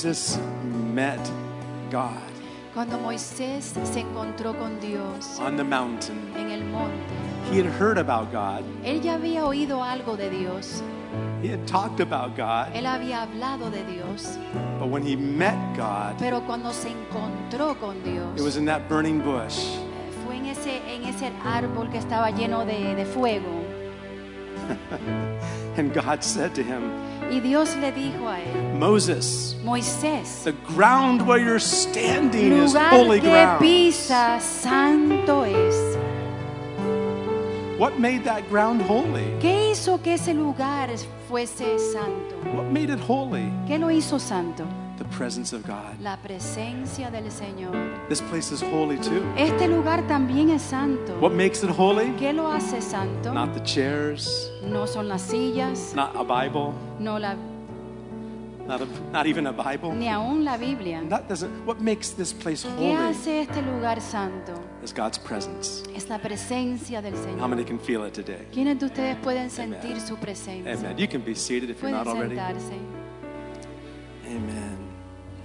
[0.00, 0.38] Moses
[0.94, 1.20] met
[1.90, 2.32] God
[2.72, 7.12] Cuando Moisés se encontró con Dios on the mountain, en el monte,
[7.52, 8.64] he had heard about God.
[8.82, 10.82] él ya había oído algo de Dios.
[11.42, 12.74] He had talked about God.
[12.74, 14.38] Él había hablado de Dios.
[14.78, 18.88] But when he met God, Pero cuando se encontró con it Dios, was in that
[18.88, 19.76] burning bush.
[20.24, 23.66] fue en ese, en ese árbol que estaba lleno de, de fuego.
[25.76, 26.90] And God said to him,
[27.30, 33.20] Y Dios le dijo a él, Moses, Moisés, the ground where you're standing is holy
[33.20, 33.60] ground.
[33.60, 35.96] pisa santo es.
[37.78, 39.24] What made that ground holy?
[39.40, 40.90] ¿Qué hizo que ese lugar
[41.28, 42.34] fuese santo?
[42.52, 43.50] What made it holy?
[43.66, 44.64] ¿Qué lo hizo santo?
[45.00, 45.98] The presence of God.
[46.02, 47.72] La presencia del Señor.
[48.10, 49.24] This place is holy too.
[49.34, 51.14] Este lugar también es santo.
[51.20, 52.10] What makes it holy?
[52.18, 53.32] ¿Qué lo hace santo?
[53.32, 57.34] Not the chairs, No son las sillas, not a Bible, no la,
[58.66, 59.94] not, a, not even a Bible.
[59.94, 61.02] ni aún la Biblia.
[61.08, 61.64] That doesn't.
[61.64, 64.52] What makes this place ¿Qué holy hace este lugar santo?
[64.84, 65.82] is God's presence.
[65.96, 67.48] Es la presencia del How Señor.
[67.48, 68.46] many can feel it today?
[68.52, 70.74] ¿Quiénes de ustedes pueden sentir su presencia?
[70.74, 70.98] Amen.
[70.98, 72.36] You can be seated if you're not already.
[72.36, 72.74] sentarse.
[74.26, 74.79] Amen.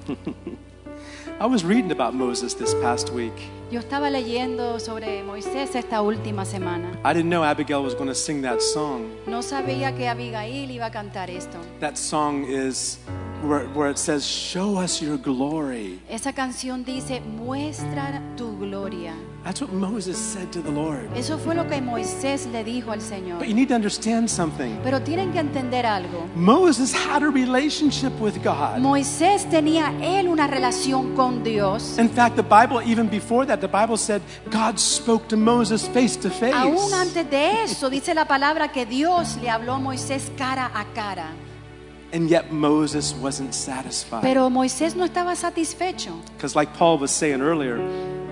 [1.40, 3.34] I was reading about Moses this past week.
[3.72, 6.98] Yo estaba leyendo sobre Moisés esta última semana.
[7.04, 9.12] I didn't know Abigail was going to sing that song.
[9.28, 11.58] No sabía que Abigail iba a cantar esto.
[11.80, 13.00] That song is
[13.44, 16.00] where, where it says, Show us your glory.
[16.10, 19.16] Esa canción dice, muestra tu gloria.
[19.46, 21.08] That's what Moses said to the Lord.
[21.16, 23.38] Eso fue lo que Moisés le dijo al Señor.
[23.38, 24.80] But you need to understand something.
[24.84, 26.28] Pero tienen que entender algo.
[26.36, 28.80] Moses had a relationship with God.
[28.80, 32.00] Moisés tenía él una relación con Dios.
[32.00, 36.18] In fact, the Bible, even before that, the Bible said God spoke to Moses face
[36.18, 36.56] to face.
[36.56, 40.86] Aún antes de eso, dice la palabra que Dios le habló a Moisés cara a
[40.96, 41.30] cara.
[42.12, 44.24] And yet Moses wasn't satisfied.
[44.24, 46.20] Pero Moisés no estaba satisfecho.
[46.36, 47.78] Because, like Paul was saying earlier,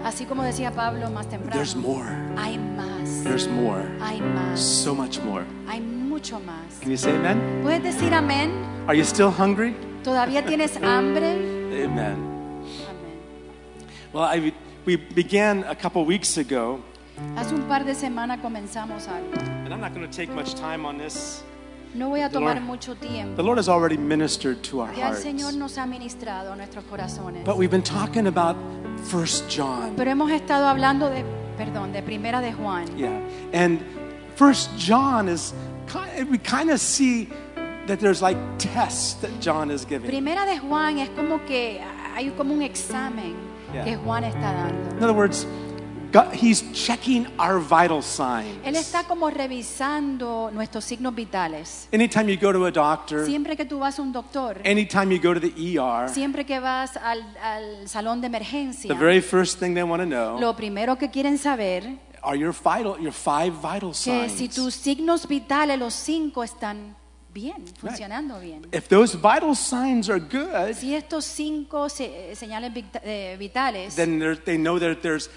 [0.03, 1.55] Así como decía Pablo más temprano.
[1.55, 2.05] there's more.
[2.37, 3.23] Hay más.
[3.23, 3.83] There's more.
[4.01, 4.59] Hay más.
[4.59, 5.45] So much more.
[5.67, 6.79] Hay mucho más.
[6.81, 7.61] Can you say amen?
[7.63, 8.51] ¿Puedes decir amén?
[8.87, 9.75] Are you still hungry?
[10.03, 11.31] ¿Todavía tienes hambre?
[11.85, 12.17] Amen.
[14.11, 14.53] Well, I,
[14.85, 16.79] we began a couple weeks ago,
[17.37, 19.33] Hace un par de semanas comenzamos algo.
[19.65, 21.43] and I'm not going to take much time on this.
[21.93, 23.35] No voy a The tomar Lord- mucho tiempo.
[23.35, 25.23] The Lord has already ministered to our Ya el hearts.
[25.23, 27.43] Señor nos ha ministrado a nuestros corazones.
[27.45, 28.55] But we've been talking about
[29.03, 29.93] First John.
[29.95, 31.23] Pero hemos estado hablando de,
[31.57, 32.85] perdón, de Primera de Juan.
[32.97, 33.19] Yeah.
[33.53, 33.79] And
[34.35, 35.53] First John is
[36.29, 37.27] we kind of see
[37.85, 40.09] that there's like tests that John is giving.
[40.09, 41.79] Primera de Juan es como que
[42.15, 43.35] hay como un examen
[43.73, 43.83] Yeah.
[43.85, 44.97] que Juan está dando.
[44.97, 45.45] In other words,
[46.13, 48.45] God, he's checking our vital signs.
[48.63, 51.87] Él está como revisando nuestros signos vitales.
[51.91, 55.19] Anytime you go to a doctor, Siempre que tú vas a un doctor, anytime you
[55.19, 59.59] go to the ER, siempre que vas al, al salón de emergencia, the very first
[59.59, 63.51] thing they want to know lo primero que quieren saber are your vital, your five
[63.61, 64.33] vital que signs.
[64.33, 66.95] si tus signos vitales, los cinco, están
[67.33, 68.67] bien, funcionando bien.
[68.71, 72.71] If those vital signs are good, Si estos cinco se- señales
[73.03, 75.29] eh, vitales then they know that there's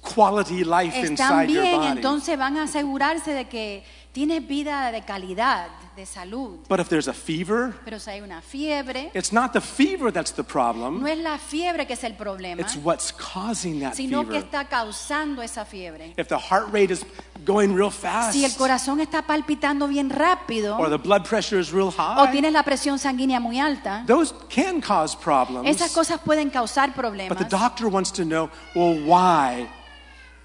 [0.00, 1.88] quality life están inside your bien, body.
[1.92, 6.58] entonces van a asegurarse de que, tienes vida de calidad, de salud.
[6.68, 10.32] But if there's a fever, Pero si hay una fiebre, it's not the fever that's
[10.32, 11.06] the no problem.
[11.06, 14.44] es la fiebre que es el problema, It's what's causing that sino que fever.
[14.44, 16.14] está causando esa fiebre.
[16.16, 17.06] If the heart rate is
[17.44, 21.70] going real fast, Si el corazón está palpitando bien rápido or the blood pressure is
[21.70, 25.68] real o high, tienes la presión sanguínea muy alta, those can cause problems.
[25.68, 27.38] esas cosas pueden causar But problemas.
[27.38, 29.68] the doctor wants to know, well, why?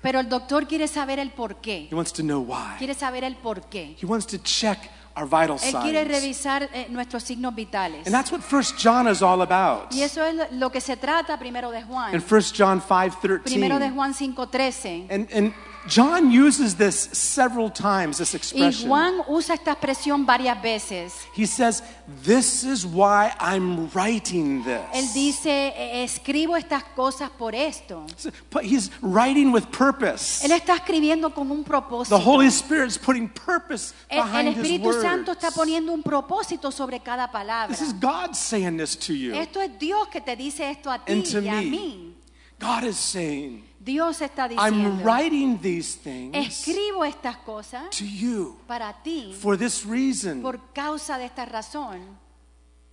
[0.05, 1.87] Pero el doctor quiere saber el por qué.
[1.89, 2.77] He wants to know why.
[2.77, 3.95] Quiere saber el por qué.
[3.99, 4.77] He wants to check
[5.15, 6.21] our vital Él quiere signs.
[6.21, 8.05] revisar eh, nuestros signos vitales.
[8.05, 9.91] And that's what 1 John is all about.
[9.91, 12.13] Y eso es lo que se trata primero de Juan.
[12.13, 13.41] In 1 John 5:13.
[13.41, 15.07] Primero de Juan 5:13.
[15.09, 15.53] And, and
[15.87, 18.89] John uses this several times, this Y expression.
[18.89, 21.13] Juan usa esta expresión varias veces.
[21.35, 21.83] He says,
[22.23, 25.13] This is why I'm writing Él this.
[25.13, 28.05] dice, "Eh, escribo estas cosas por esto.
[28.51, 30.43] But he's writing with purpose.
[30.43, 32.17] Él está escribiendo con un propósito.
[32.17, 35.55] The Holy Spirit's putting purpose El, el behind his Espíritu Santo está words.
[35.57, 37.67] poniendo un propósito sobre cada palabra.
[37.75, 40.97] This is God saying this to you Esto es Dios que te dice esto a
[40.99, 41.69] ti and to y a me.
[41.69, 42.11] mí.
[42.59, 48.91] God is saying, Dios está I'm writing these things escribo estas cosas to you para
[49.03, 50.41] ti for this reason.
[50.41, 52.17] por causa de esta razón,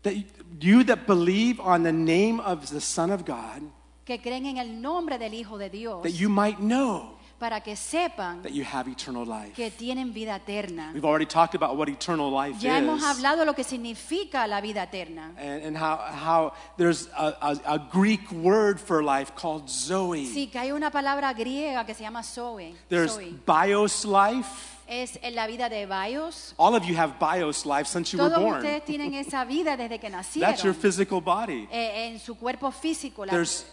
[0.02, 0.12] that
[0.60, 3.62] you that believe on the name of the Son of God,
[4.04, 7.74] que creen en el nombre del Hijo de Dios, that you might know para que
[7.74, 9.52] sepan that you have eternal life.
[9.56, 10.92] que tienen vida eterna.
[10.94, 13.04] We've already talked about what eternal life Ya hemos is.
[13.04, 15.32] hablado de lo que significa la vida eterna.
[15.36, 17.34] And, and how, how there's a,
[17.66, 20.24] a, a Greek word for life called Zoe.
[20.26, 22.76] Sí, que hay una palabra griega que se llama Zoe.
[22.88, 23.34] There's Zoe.
[23.44, 24.78] bios life.
[24.86, 26.54] Es la vida de Bios.
[26.58, 28.58] All of you have bios life since you were Todos born.
[28.58, 30.74] ustedes tienen esa vida desde que That's your nacieron.
[30.76, 31.66] physical body.
[31.72, 33.24] Eh, en su cuerpo físico.
[33.24, 33.64] la- There's,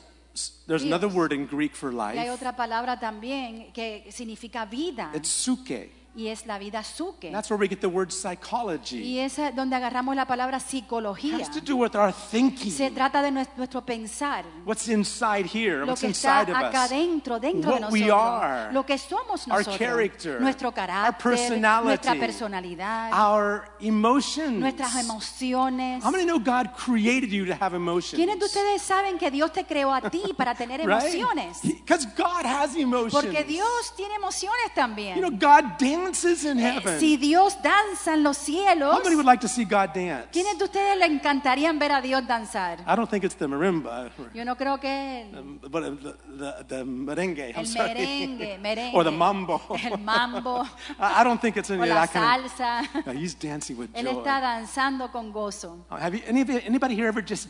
[0.67, 2.31] there's another word in Greek for y hay life.
[2.31, 5.11] otra palabra también que significa vida.
[5.13, 5.98] It's suke.
[6.19, 7.31] Y es la vida suke.
[7.31, 8.97] That's where we get the word psychology.
[9.01, 11.37] Y es eh, donde agarramos la palabra It psicología.
[11.37, 12.71] has to do with our thinking.
[12.71, 14.43] Se trata de nues- nuestro pensar.
[14.65, 15.79] What's inside here?
[15.79, 16.89] Lo What's que está inside of acá us?
[16.89, 18.41] dentro, dentro de What we nosotros.
[18.41, 18.73] are.
[18.73, 19.77] Lo que somos Our nosotros.
[19.77, 20.41] character.
[20.41, 21.31] Nuestro Our carácter.
[21.31, 21.87] personality.
[21.87, 23.11] Nuestra personalidad.
[23.13, 24.59] Our emotions.
[24.59, 26.03] nuestras emociones.
[26.03, 28.15] How many know God created you to have emotions?
[28.15, 31.59] ¿Quiénes de ustedes saben que Dios te creó a ti para tener emociones?
[31.63, 33.13] Because God has emotions.
[33.13, 35.19] Porque Dios tiene emociones You también.
[35.19, 35.77] know, God
[36.09, 36.99] dances in Eh, heaven.
[36.99, 40.27] Si Dios danza en los cielos, How many would like to see God dance?
[40.31, 42.79] ¿quiénes de ustedes le encantarían ver a Dios danzar?
[42.87, 46.15] I don't think it's the marimba, Yo no creo que el, um, but uh, the,
[46.37, 47.51] the, the merengue.
[47.55, 47.93] I'm el sorry.
[47.93, 49.61] merengue, merengue, or the mambo.
[49.83, 50.65] el mambo,
[50.99, 52.51] I don't think it's any o la that kind of.
[52.51, 53.05] salsa.
[53.05, 54.17] No, he's dancing with Él joy.
[54.17, 55.85] está danzando con gozo.
[55.89, 57.47] Uh, Have you, any of you, anybody here ever just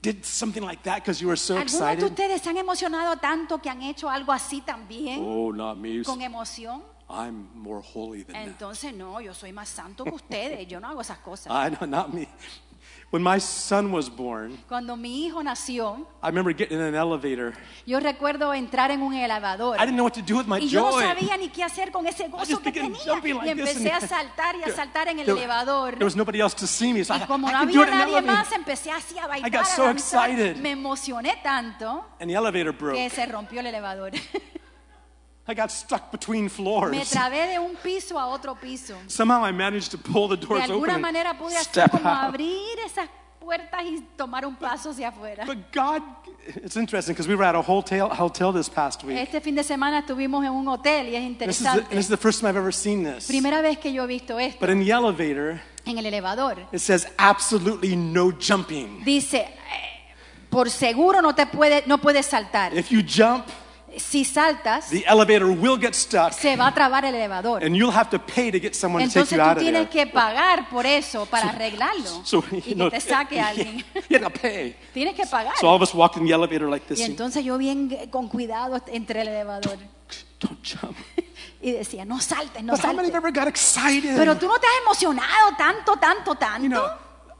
[0.00, 2.04] did something like that because you were so ¿Algunos de excited?
[2.04, 5.20] ustedes se han emocionado tanto que han hecho algo así también?
[5.24, 6.02] Oh, not me.
[6.04, 6.82] Con emoción.
[7.10, 8.36] I'm more holy than.
[8.36, 10.66] Entonces, no, yo soy más santo que ustedes.
[10.68, 11.46] Yo no hago esas cosas.
[11.50, 12.28] I know, not me.
[13.10, 17.54] When my son was born, Cuando mi hijo nació, I remember getting in an elevator.
[17.86, 19.76] yo recuerdo entrar en un elevador.
[19.78, 21.02] I didn't know what to do with my Y yo no joy.
[21.04, 23.12] sabía ni qué hacer con ese gozo que began tenía.
[23.14, 25.92] jumping like Y this empecé a and- saltar y a saltar en el There- elevador.
[25.94, 27.82] There was nobody else to see me, so I, Y como I no do había
[27.82, 28.44] it in an nadie elevator.
[28.44, 30.28] más, empecé así a bailar, got a so danzar.
[30.30, 30.56] excited.
[30.58, 32.94] Me emocioné tanto And the elevator broke.
[32.98, 34.12] que se rompió el elevador.
[35.48, 37.10] I got stuck between Me floors.
[37.10, 38.94] trabé de un piso a otro piso.
[39.06, 41.90] Somehow I managed to pull the De doors open alguna and manera pude hacer step
[41.90, 42.34] como out.
[42.34, 43.08] abrir esas
[43.40, 45.46] puertas y tomar un paso hacia afuera.
[45.46, 46.02] But God,
[46.62, 49.16] it's interesting because we were at a hotel, hotel this past week.
[49.16, 51.88] Este fin de semana estuvimos en un hotel y es This is, the, interesante.
[51.96, 53.26] this is the first time I've ever seen this.
[53.26, 56.58] Primera vez que yo he visto esto But in the elevator, en el elevador.
[56.72, 59.02] it says absolutely no jumping.
[59.02, 59.48] Dice, eh,
[60.50, 62.74] por seguro no te puede, no puedes saltar.
[62.76, 63.46] If you jump,
[63.98, 67.62] Si saltas, the elevator will get stuck se va a trabar el elevador.
[67.64, 69.72] and you'll have to pay to get someone to take you tú out of there.
[69.72, 73.84] tienes que pagar por eso para arreglarlo So, y you que know, te saque alguien.
[74.08, 74.76] you pay.
[74.94, 75.56] Tienes que pagar.
[75.58, 77.00] So all of us walked in the elevator like this.
[77.00, 79.76] Y entonces yo bien con cuidado entre el elevador
[80.40, 80.96] Don't jump.
[81.60, 83.06] y decía, no saltes, no But saltes.
[83.06, 84.16] have ever got excited?
[84.16, 86.62] Pero tú no te has emocionado tanto, tanto, tanto.
[86.62, 86.86] you know,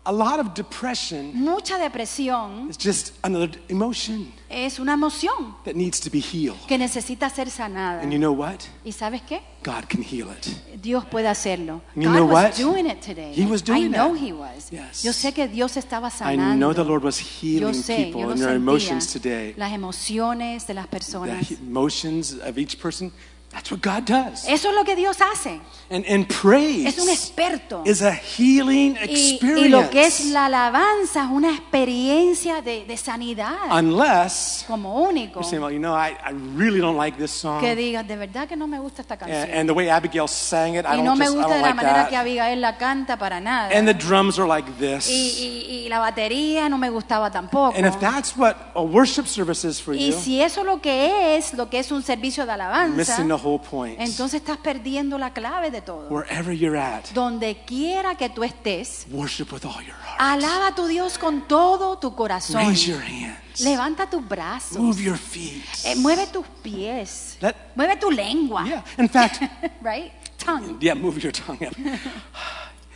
[0.04, 6.00] a lot of depression Mucha depresión is just another emotion es una emoción that needs
[6.00, 6.56] to be healed.
[6.66, 8.00] que necesita ser sanada.
[8.02, 8.60] And you know what?
[8.84, 9.42] ¿Y sabes qué?
[9.64, 10.46] God can heal it.
[10.80, 11.82] Dios puede hacerlo.
[11.94, 12.56] And you God know was what?
[12.58, 13.32] doing it today.
[13.34, 14.70] He was doing I know he was.
[14.70, 15.02] Yes.
[15.02, 16.56] Yo sé que Dios estaba I sanando.
[16.56, 17.26] know the Lord was yo
[17.68, 19.54] healing sé, people yo lo and their emotions today.
[19.56, 21.50] Las emociones de las The personas.
[21.50, 23.12] he- emotions of each person
[23.50, 24.44] That's what God does.
[24.46, 25.58] Eso es lo que Dios hace.
[25.90, 27.82] And, and praise Es un experto.
[27.86, 29.66] is a healing Y, experience.
[29.66, 35.42] y lo que es la alabanza es una experiencia de, de sanidad Unless como único.
[35.42, 37.60] saying, well, you know, I, I really don't like this song.
[37.60, 39.58] Que digas, de verdad que no me gusta esta And, canción.
[39.58, 41.74] and the way Abigail sang it, I Y don't, no me gusta de la like
[41.74, 42.08] manera that.
[42.10, 43.70] que Abigail la canta para nada.
[43.74, 45.08] And the drums are like this.
[45.08, 47.74] Y, y- y la batería no me gustaba tampoco.
[47.76, 51.36] And if that's what a worship service is for Y you, si eso lo que
[51.38, 53.98] es, lo que es un servicio de alabanza, missing the whole point.
[54.00, 56.08] entonces estás perdiendo la clave de todo.
[56.10, 60.16] Wherever you're at, Donde quiera que tú estés, worship with all your heart.
[60.18, 62.56] alaba a tu Dios con todo tu corazón.
[62.66, 63.60] Raise your hands.
[63.60, 64.78] Levanta tus brazos.
[64.78, 65.64] Move your feet.
[65.84, 67.36] Eh, mueve tus pies.
[67.40, 68.64] Let- mueve tu lengua.
[68.66, 68.84] Yeah.
[68.98, 69.42] In fact,
[69.82, 70.12] right?
[70.38, 70.78] Tongue.
[70.80, 71.58] yeah, move your tongue.
[71.66, 71.74] up.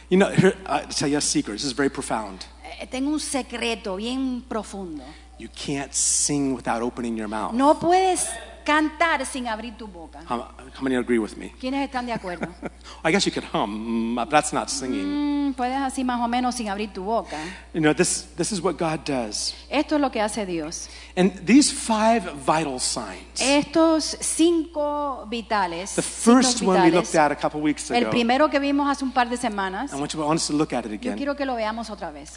[0.09, 1.55] You know, here, I'll tell you a secret.
[1.55, 2.45] This is very profound.
[2.81, 5.03] Eh, tengo un secreto bien profundo.
[5.39, 7.53] You can't sing without opening your mouth.
[7.55, 8.29] No puedes
[8.65, 10.21] cantar sin abrir tu boca.
[10.29, 11.53] How, how many agree with me?
[11.61, 12.49] ¿Quiénes están de acuerdo?
[13.05, 15.51] I guess you could hum, but that's not singing.
[15.51, 17.37] Mm, puedes así más o menos sin abrir tu boca.
[17.75, 19.55] You know, this, this is what God does.
[19.69, 20.89] Esto es lo que hace Dios.
[21.17, 23.41] And these five vital signs.
[23.41, 25.95] Estos cinco vitales.
[25.95, 27.99] The first one we looked at a couple weeks ago.
[27.99, 29.93] el primero que vimos hace un par de semanas.
[29.93, 31.13] I want, you, I want us to look at it again.
[31.13, 32.37] Yo quiero que lo veamos otra vez.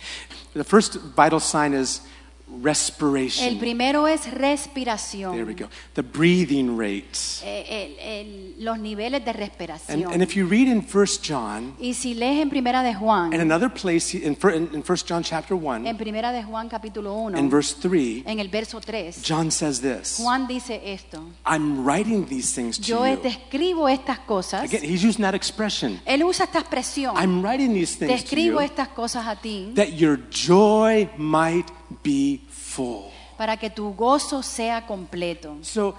[0.54, 2.02] The first vital sign is
[2.48, 3.58] El respiration.
[3.60, 5.32] primero es respiración.
[5.34, 5.68] There we go.
[5.94, 7.42] The breathing rates.
[7.44, 10.14] Eh, el- el- los niveles de And, respiración.
[10.14, 13.42] and if you read in 1 John, y si lees en Primera de Juan, in
[13.42, 17.38] another place, in, in, in 1 John chapter 1, en Primera de Juan capítulo 1,
[17.38, 21.24] in verse 3, en el verso 3, John says this Juan dice esto.
[21.46, 23.36] I'm writing these things to Yo te you.
[23.36, 24.64] escribo estas cosas.
[24.72, 26.00] Again, he's using that expression.
[26.06, 27.16] Él usa esta expresión.
[27.18, 31.10] I'm writing these Te things to escribo you estas cosas a ti that your joy
[31.18, 31.66] might
[32.04, 33.12] be full.
[33.38, 35.58] para que tu gozo sea completo.
[35.62, 35.96] So,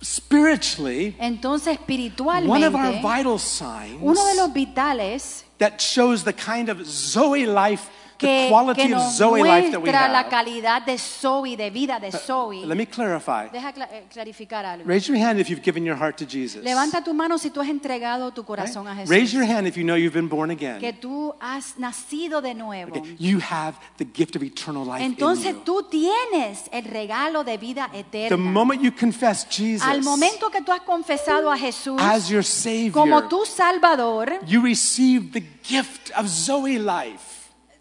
[0.00, 6.32] spiritually, Entonces, espiritualmente, one of our vital signs uno de los vitales that shows the
[6.32, 7.88] kind of Zoe life,
[8.18, 10.28] que, quality que of nos Zoe life that we muestra la have.
[10.30, 12.66] calidad de Zoe, de vida de Zoe.
[12.66, 13.48] Let me clarify.
[13.52, 14.84] Deja cla- eh, clarificar algo.
[14.86, 16.62] Raise your hand if you've given your heart to Jesus.
[16.64, 18.46] Levanta tu mano si tú has entregado tu Right?
[18.48, 19.08] corazón a Jesús.
[19.10, 20.80] Raise your hand if you know you've been born again.
[20.80, 22.96] Que tú has nacido de nuevo.
[22.98, 25.62] Okay, You have the gift of eternal life Entonces in you.
[25.64, 28.36] tú tienes el regalo de vida The eterna.
[28.36, 32.92] moment you confess Jesus Al momento que tú has confesado a Jesús as your Savior,
[32.92, 37.27] como tu Salvador, you receive the gift of Zoe life.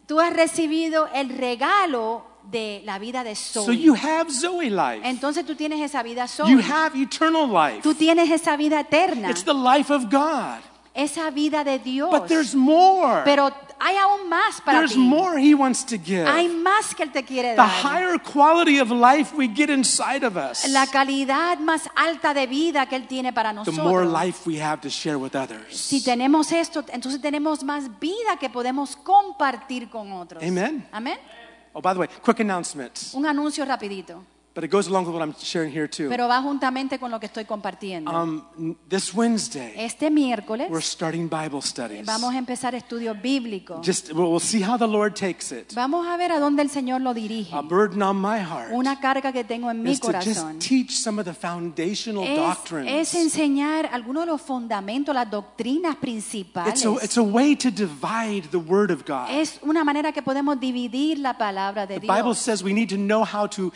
[0.08, 3.76] Tú has recibido el regalo de la vida de So Zoe.
[3.78, 5.02] you have Zoe life.
[5.04, 6.50] Entonces tú tienes esa vida Zoe.
[6.50, 7.82] You have eternal life.
[7.84, 10.60] Tú tienes esa vida eterna, It's the life of God.
[10.94, 12.10] esa vida de Dios.
[12.10, 13.22] But there's more.
[13.26, 14.98] Pero hay aún más para There's ti.
[15.00, 16.26] more He wants to give.
[16.28, 17.70] Hay más que Él te quiere The dar.
[17.70, 22.86] higher quality of life we get inside of us, La calidad más alta de vida
[22.88, 24.24] que Él tiene para the more nosotros.
[24.26, 25.76] life we have to share with others.
[25.78, 30.42] Si tenemos esto, entonces tenemos más vida que podemos compartir con otros.
[30.44, 30.88] Amen.
[30.92, 31.18] Amén.
[31.74, 34.24] Oh, by the way, quick announcement, Un anuncio rapidito,
[34.58, 36.10] but it goes along with what I'm sharing here too.
[36.10, 38.10] pero va juntamente con lo que estoy compartiendo.
[38.10, 42.04] Um, this Wednesday, este miércoles we're starting Bible studies.
[42.08, 43.86] vamos a empezar estudios bíblicos.
[43.86, 45.76] Just we'll see how the Lord takes it.
[45.76, 47.56] Vamos a ver a dónde el Señor lo dirige.
[47.56, 50.58] A burden on my heart Una carga que tengo en mi is to just corazón
[50.58, 52.90] teach some of the foundational es, doctrines.
[52.90, 56.74] es enseñar algunos de los fundamentos, las doctrinas principales.
[56.74, 59.30] It's a, it's a way to divide the Word of God.
[59.30, 62.40] Es una manera que podemos dividir la palabra de The Bible Dios.
[62.40, 63.72] says we need to know how to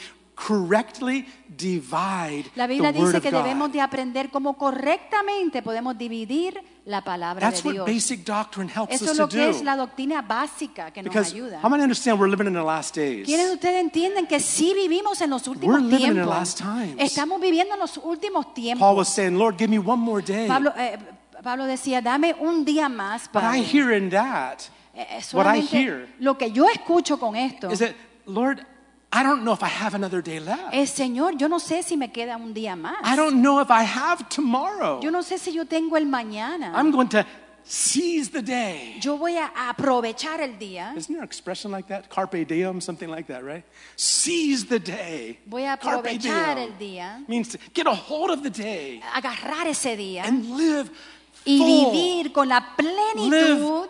[0.48, 6.60] correctly divide La Biblia the Word dice que debemos de aprender cómo correctamente podemos dividir
[6.86, 7.86] la palabra That's de what Dios.
[7.88, 9.64] basic doctrine helps Eso us es to lo que es do.
[9.66, 11.60] la doctrina básica que nos Because ayuda.
[11.62, 13.26] how many understand we're living in the last days?
[13.28, 16.36] ¿Quiénes de ustedes entienden que sí vivimos en los últimos We're living in the tiempos?
[16.36, 16.96] last times.
[16.98, 18.80] Estamos viviendo en los últimos tiempos.
[18.86, 20.48] Paul was saying, Lord, give me one more day.
[20.48, 20.98] Pablo, eh,
[21.44, 24.60] Pablo decía, dame un día más But I hear in that
[24.94, 27.94] Eh, eh, what I solamente hear lo que yo escucho con esto is that,
[28.26, 28.66] Lord,
[29.14, 30.74] I don't know if I have another day left.
[30.74, 32.96] es, Señor, yo no sé si me queda un día más.
[33.04, 35.02] I don't know if I have tomorrow.
[35.02, 36.72] Yo no sé si yo tengo el mañana.
[36.74, 37.26] I'm going to
[37.64, 39.00] seize the day.
[39.02, 40.96] Yo voy a aprovechar el día.
[40.96, 42.10] Isn't there an expression like that?
[42.10, 43.64] Carpe diem, something like that, right?
[43.98, 45.40] Seize the day.
[45.46, 47.28] Voy a Carpe aprovechar diem el día.
[47.28, 50.90] means to get a hold of the day Agarrar ese día and live
[51.44, 53.88] y vivir con la plenitud,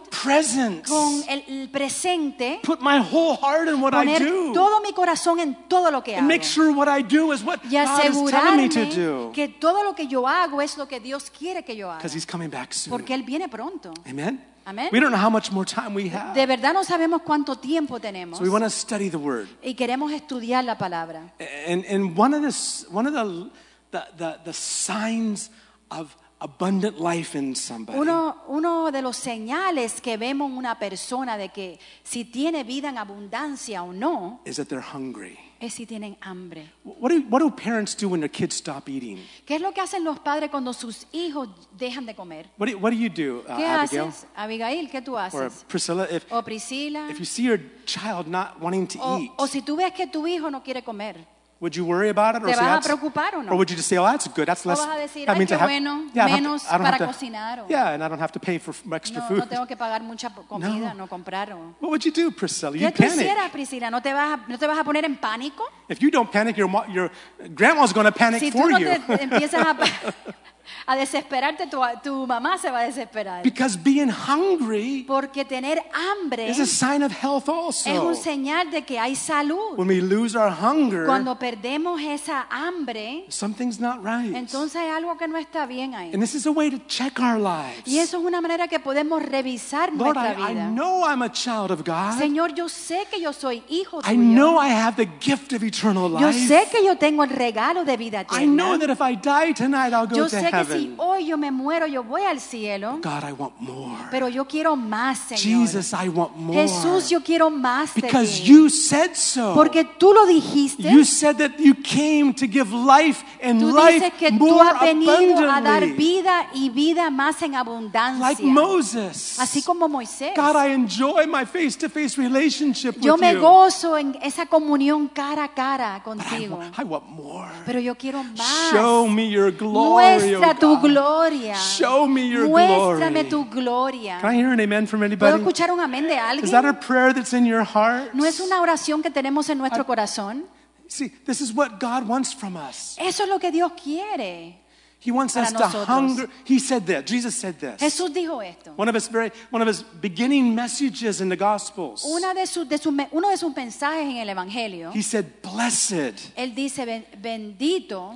[0.88, 4.54] con el, el presente, Put my whole heart in what I poner do.
[4.54, 6.28] todo mi corazón en todo lo que And hago.
[6.28, 9.32] make sure what I do is what Y God is telling me to asegurarme do.
[9.34, 11.98] que todo lo que yo hago es lo que Dios quiere que yo haga.
[11.98, 12.92] Because He's coming back soon.
[12.92, 13.94] Porque Él viene pronto.
[14.08, 14.42] Amen?
[14.64, 14.90] Amen.
[14.92, 16.34] We don't know how much more time we have.
[16.36, 18.38] De verdad no sabemos cuánto tiempo tenemos.
[18.38, 19.48] So we want to study the Word.
[19.64, 21.34] Y queremos estudiar la palabra.
[21.68, 23.50] And, and one of, the, one of the,
[23.92, 25.50] the, the, the signs
[25.90, 31.38] of abundant life in somebody Uno, uno de los señales que vemos en una persona
[31.38, 35.38] de que si tiene vida en abundancia o no is that they're hungry.
[35.60, 36.72] es si tienen hambre.
[36.84, 39.20] What do, what do parents do when their kids stop eating?
[39.46, 42.50] ¿Qué es lo que hacen los padres cuando sus hijos dejan de comer?
[42.58, 44.08] What do, what do you do, uh, ¿Qué Abigail?
[44.08, 44.26] haces?
[44.36, 45.64] Abigail, ¿qué tú Or haces?
[45.68, 46.08] Priscilla?
[46.10, 47.08] If, O Priscila.
[47.12, 50.08] if you see your child not wanting to O, eat, o si tú ves que
[50.08, 51.18] tu hijo no quiere comer.
[51.62, 52.42] Would you worry about it?
[52.44, 53.52] Or ¿Te say, vas a "That's-" preocupar o no?
[53.52, 54.48] Or would you just say, oh, that's good.
[54.48, 54.80] That's O less.
[54.80, 56.66] vas a decir, that "Ay, means I have- bueno, yeah, I don't have to- menos
[56.66, 58.74] I don't para have to- cocinar, o- Yeah, and I don't have to pay for
[58.96, 59.38] extra No, food.
[59.38, 61.06] no tengo que pagar mucha comida, No.
[61.06, 61.54] no, comprar.
[61.54, 62.72] o- What would you do, Priscilla?
[62.74, 63.16] ¿Qué You tú panic.
[63.16, 63.90] hicieras, Priscila?
[63.92, 65.64] ¿No te, vas a, ¿No te vas a poner en pánico?
[65.88, 67.12] If you don't panic, your, your
[67.56, 68.88] grandma's going to panic Si tú for no you.
[68.88, 69.76] te empiezas a,
[70.86, 73.44] a desesperarte, tu, tu mamá se va a desesperar.
[73.44, 78.22] Because being hungry Porque tener hambre is a sign of health es un also.
[78.22, 79.78] señal de que hay salud.
[79.78, 84.36] When we lose our hunger, Cuando perdemos esa hambre, something's not right.
[84.36, 86.12] entonces hay algo que no está bien ahí.
[86.14, 87.82] And this is a way to check our lives.
[87.86, 90.68] Y eso es una manera que podemos revisar Lord, nuestra I, I vida.
[90.70, 92.18] know I'm a child of God.
[92.18, 94.18] Señor, yo sé que yo soy hijo I tuyo.
[94.36, 96.48] know I have the gift of eternal Yo life.
[96.48, 98.78] sé que yo tengo el regalo de vida I know eterna.
[98.80, 101.52] that if I die tonight, I'll go Yo to sé que si hoy yo me
[101.52, 103.00] muero, yo voy al cielo.
[103.02, 103.98] God, I want more.
[104.12, 105.40] Pero yo quiero más, Señor.
[105.68, 106.62] Jesus, I want more.
[106.62, 108.44] Jesús, yo quiero más de because ti.
[108.52, 109.54] you said so.
[109.54, 110.84] Porque tú lo dijiste.
[110.92, 114.70] You said that you came to give life and Tú life dices que tú more
[114.70, 115.94] has venido a dar abundantly.
[115.98, 118.20] vida y vida más en abundancia.
[118.20, 119.40] Like Moses.
[119.40, 120.34] Así como Moisés.
[120.36, 123.40] God, I enjoy my face-to-face relationship Yo with me you.
[123.42, 126.56] gozo en esa comunión cara a cara But I contigo.
[126.58, 127.48] want, I want more.
[127.66, 128.72] Pero yo quiero más.
[128.72, 131.56] Show me your glory, Muestra oh tu gloria.
[131.56, 133.30] Show me your Muéstrame glory.
[133.30, 134.18] tu gloria.
[134.22, 135.44] Can I hear an amen from ¿Puedo anybody?
[135.44, 136.80] escuchar un amén de Is that a alguien?
[136.82, 138.14] prayer that's in your heart?
[138.14, 140.44] ¿No es una oración que tenemos en nuestro corazón?
[140.88, 142.98] See, this is what God wants from us.
[143.00, 144.58] Eso es lo que Dios quiere.
[145.04, 145.88] He wants us to nosotros.
[145.88, 146.30] hunger.
[146.46, 147.08] He said that.
[147.08, 147.82] Jesus said this.
[147.82, 148.74] Jesús dijo esto.
[148.76, 152.06] One of his very one of his beginning messages in the Gospels.
[152.06, 156.34] Una de sus- de me- uno de sus mensajes en el Evangelio, He said, "Blessed
[156.38, 158.16] él dice, "Ben- bendito,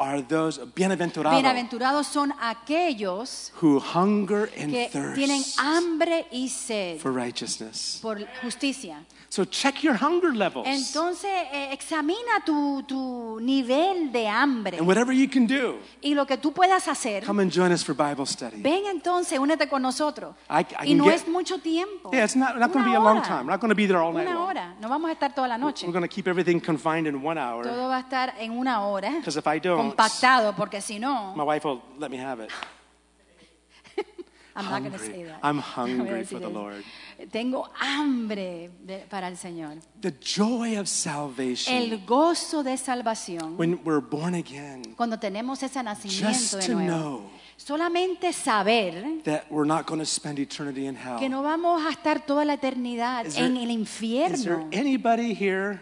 [0.00, 6.98] are those bienaventurados bienaventurados son aquellos who hunger and que thirst tienen hambre y sed
[6.98, 9.04] for righteousness." por justicia.
[9.32, 10.66] So check your hunger levels.
[10.66, 16.26] Entonces, eh, examina tu, tu nivel de hambre and whatever you can do, y lo
[16.26, 17.24] que tú puedas hacer.
[17.24, 18.60] come and join us for Bible study.
[18.60, 20.34] Ven entonces, únete con nosotros.
[20.50, 22.10] I- I y no get- es mucho tiempo.
[22.12, 23.44] Yeah, it's not, not going to be a long time.
[23.44, 24.48] We're not going to be there all night Una long.
[24.48, 24.74] hora.
[24.80, 25.86] No vamos a estar toda la noche.
[25.86, 27.62] We're going to keep everything confined in one hour.
[27.62, 29.10] Todo va a estar en una hora.
[29.12, 32.50] Because if I don't, Compactado, porque si no, my wife will let me have it.
[34.56, 35.14] I'm not going to hungry.
[35.14, 35.38] say that.
[35.42, 36.48] I'm hungry for the.
[36.48, 36.82] Lord.
[37.30, 39.78] Tengo hambre de- para el Señor.
[40.00, 43.56] The joy of salvation El gozo de salvación.
[43.56, 44.82] when we're born again.
[44.96, 46.86] Cuando tenemos ese nacimiento Just de to nuevo.
[46.86, 51.18] know Solamente saber that we're not going to spend eternity in hell.
[51.18, 53.86] que no vamos a estar toda la eternidad Is there- en el Is
[54.44, 54.68] there infierno.
[54.72, 55.78] anybody here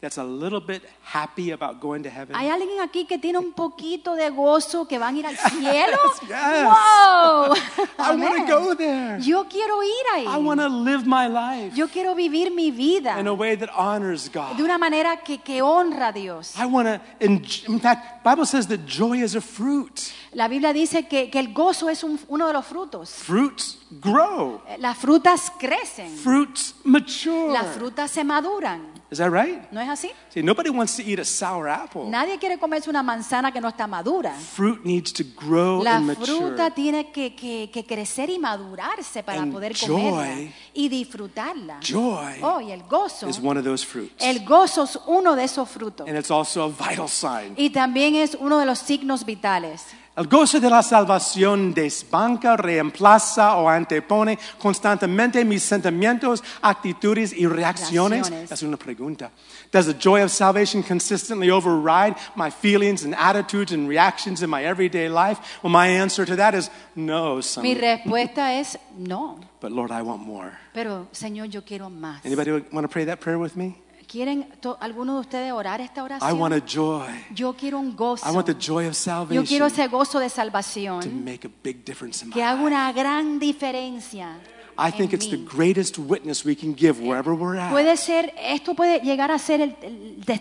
[0.00, 2.34] that's a little bit happy about going to heaven?
[2.34, 5.98] ¿Hay alguien aquí que tiene un poquito de gozo que van a ir al cielo?
[6.28, 6.64] yes.
[6.64, 7.54] ¡Wow!
[7.98, 9.18] I want to go there.
[9.20, 10.26] Yo quiero ir ahí.
[10.26, 13.70] I want to live my life Yo quiero vivir mi vida in a way that
[13.76, 14.56] honors God.
[14.56, 16.54] de una manera que, que honra a Dios.
[16.56, 20.12] I want to, in, in fact, Bible says that joy is a fruit.
[20.32, 23.10] La Biblia dice que, que el gozo es un- uno de los frutos.
[23.10, 24.60] Fruits grow.
[24.68, 27.52] Eh, Las frutas crecen, Fruits mature.
[27.52, 29.00] las frutas se maduran.
[29.10, 29.60] Is that right?
[29.72, 30.10] ¿No es así?
[30.32, 32.02] See, nobody wants to eat a sour apple.
[32.08, 34.32] Nadie quiere comerse una manzana que no está madura.
[34.34, 36.26] Fruit needs to grow La and mature.
[36.26, 41.80] fruta tiene que, que- que crecer y madurarse para And poder joy- comerla y disfrutarla.
[41.80, 43.28] Joy Oh, y el gozo.
[43.28, 44.14] is one of those fruits.
[44.18, 46.08] El gozo es uno de esos frutos.
[46.08, 47.54] And it's also a vital sign.
[47.56, 49.84] Y también es uno de los signos vitales.
[50.20, 58.28] El gozo de la salvación desbanca, reemplaza o antepone constantemente mis sentimientos, actitudes y reacciones.
[58.28, 58.52] Reacciones.
[58.52, 59.30] Es una pregunta.
[59.72, 64.62] Does the joy of salvation consistently override my feelings and attitudes and reactions in my
[64.62, 65.40] everyday life?
[65.62, 67.62] Well, my answer to that is no, son.
[67.62, 69.40] Mi respuesta es no.
[69.58, 70.52] But Lord, I want more.
[70.74, 72.26] Pero, Señor, yo quiero más.
[72.26, 73.78] Anybody want to pray that prayer with me?
[74.10, 76.40] ¿Quieren to- alguno de ustedes orar esta I oración?
[76.40, 77.06] want a joy.
[77.32, 78.28] Yo quiero un gozo.
[78.28, 81.50] I want the joy of Yo salvation quiero ese gozo de to salvación make a
[81.62, 82.66] big difference in my que haga life.
[82.66, 84.36] una gran diferencia.
[84.76, 87.70] I think it's the greatest witness we can give wherever we're at.
[87.70, 90.40] Puede ser, esto puede llegar a ser el, el tes-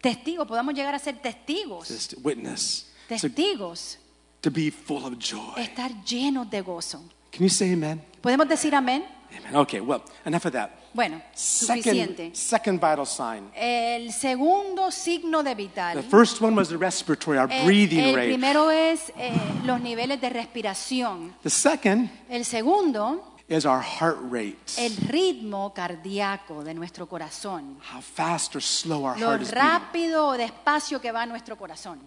[0.00, 2.90] testigo, podemos llegar a ser testigos, Just witness.
[3.08, 3.98] So testigos,
[4.40, 5.54] to be full of joy.
[5.62, 7.02] estar llenos de gozo.
[7.30, 8.02] Can you say amen?
[8.20, 9.04] ¿Podemos decir amén?
[9.36, 9.54] Amen.
[9.56, 10.70] Okay, well, enough of that.
[10.94, 12.30] Bueno, suficiente.
[12.34, 13.50] Second, second vital sign.
[13.54, 15.96] El segundo signo de vital.
[16.00, 18.28] The first one was the respiratory, our El, breathing el rate.
[18.28, 19.32] primero es eh,
[19.64, 21.34] los niveles de respiración.
[21.42, 24.56] The second El segundo, is our heart rate.
[24.78, 27.76] el ritmo cardíaco de nuestro corazón.
[27.92, 31.98] How fast or slow our Lo heart is rápido o despacio que va nuestro corazón.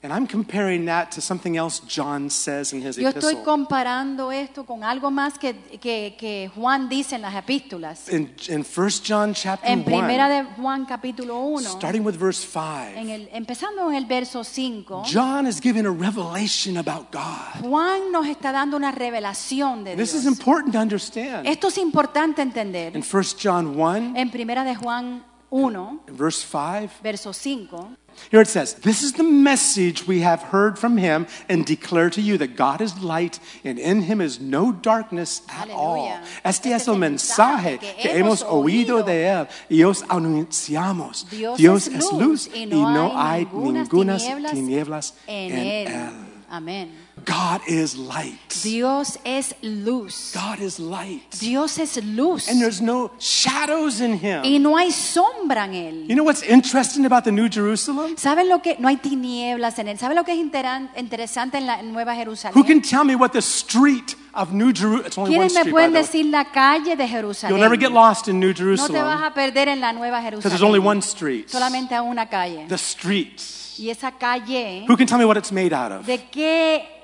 [0.00, 3.42] And I'm comparing that to something else John says in his Yo estoy epistle.
[3.44, 8.08] comparando esto con algo más que, que, que Juan dice en las epístolas.
[8.08, 12.46] In, in 1 John chapter En primera 1, de Juan capítulo 1, starting with verse
[12.46, 17.60] 5, en el, empezando en el verso 5, John is giving a revelation about God.
[17.68, 20.38] Juan nos está dando una revelación de This is Dios.
[20.38, 21.44] important to understand.
[21.44, 22.94] Esto es importante entender.
[22.94, 27.96] In 1 John 1, En primera de Juan 1, in verse 5, verso 5,
[28.30, 32.20] here it says, This is the message we have heard from him and declare to
[32.20, 35.96] you that God is light and in him is no darkness at all.
[35.96, 36.22] Aleluya.
[36.44, 41.26] Este Este es el mensaje que hemos oído de él y os anunciamos.
[41.30, 45.86] Dios, es luz y no, hay, ninguna tinieblas, tinieblas en, en él.
[45.88, 46.10] él.
[46.50, 47.07] Amén.
[47.28, 48.38] God is light.
[48.62, 50.32] Dios es luz.
[50.34, 51.20] God is light.
[51.38, 52.48] Dios es luz.
[52.48, 54.42] And there's no shadows in him.
[54.44, 56.06] Y no hay sombra en él.
[56.08, 58.16] You know what's interesting about the New Jerusalem?
[58.16, 58.76] ¿Saben lo que?
[58.78, 59.98] No hay tinieblas en él.
[59.98, 62.56] ¿Saben lo que es interesante en la Nueva Jerusalén?
[62.56, 65.06] Who can tell me what the street of New Jerusalem?
[65.06, 67.50] It's only one ¿Quiénes me street, pueden decir la calle de Jerusalén?
[67.50, 68.94] You'll never get lost in New Jerusalem.
[68.94, 70.38] No te vas a perder en la Nueva Jerusalén.
[70.38, 71.50] because there's only one street.
[71.50, 72.66] Solamente una calle.
[72.68, 73.78] The streets.
[73.78, 76.06] Y esa calle, Who can tell me what it's made out of?
[76.06, 76.97] ¿de qué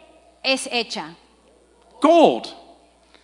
[0.45, 1.15] es hecha?
[2.01, 2.47] Gold.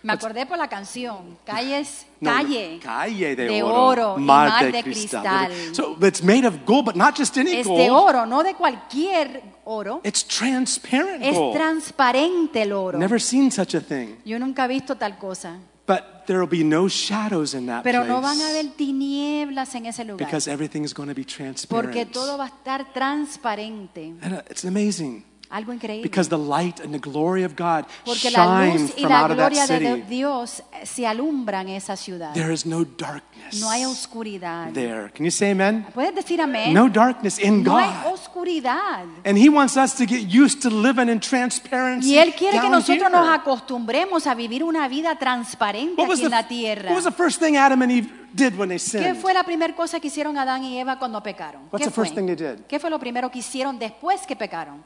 [0.03, 1.37] Me acordé por la canción.
[1.45, 2.79] Calles, No, calle.
[2.81, 4.13] Calle de, de oro.
[4.13, 5.23] oro mar, mar de, de cristal.
[5.47, 5.75] cristal.
[5.75, 7.79] So it's made of gold, but not just any Es gold.
[7.79, 10.01] de oro, no de cualquier oro.
[10.03, 11.55] It's transparent Es gold.
[11.55, 12.97] transparente el oro.
[12.97, 14.15] Never seen such a thing.
[14.25, 15.59] Yo nunca he visto tal cosa.
[15.85, 19.75] But there will be no shadows in that Pero place no van a haber tinieblas
[19.75, 20.25] en ese lugar.
[20.25, 21.69] because everything is going to be transparent.
[21.93, 24.15] Porque todo va a estar transparente.
[24.21, 26.01] And, uh, it's amazing Algo increíble.
[26.03, 29.19] because the light and the glory of God Porque la shine luz y from la
[29.21, 30.01] out of that gloria de city.
[30.09, 32.33] Dios se alumbran en esa ciudad.
[32.33, 34.71] There is no darkness No hay oscuridad.
[34.73, 35.11] there.
[35.13, 35.85] Can you say amen?
[35.93, 36.73] ¿Puedes decir amén?
[36.73, 38.13] No darkness in No hay God.
[38.13, 39.03] oscuridad.
[39.25, 42.11] And He wants us to get used to living in transparency.
[42.13, 43.09] Y Él quiere que down nosotros here.
[43.09, 46.89] nos acostumbremos a vivir una vida transparente What was, aquí the, en la tierra.
[46.91, 49.15] what was the first thing Adam and Eve did when they ¿Qué sinned?
[49.17, 51.63] fue la primera cosa que hicieron Adán y Eva cuando pecaron?
[51.71, 52.61] What's ¿Qué the first thing they did?
[52.69, 54.83] ¿Qué fue lo primero que hicieron después que pecaron?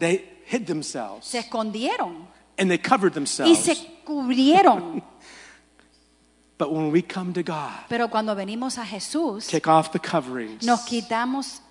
[0.00, 2.26] They hid themselves Se escondieron
[2.58, 3.58] and they covered y themselves.
[3.58, 5.02] se cubrieron.
[6.58, 10.62] But when we come to God, Pero cuando venimos a Jesús, take off the coverings
[10.64, 11.62] nos quitamos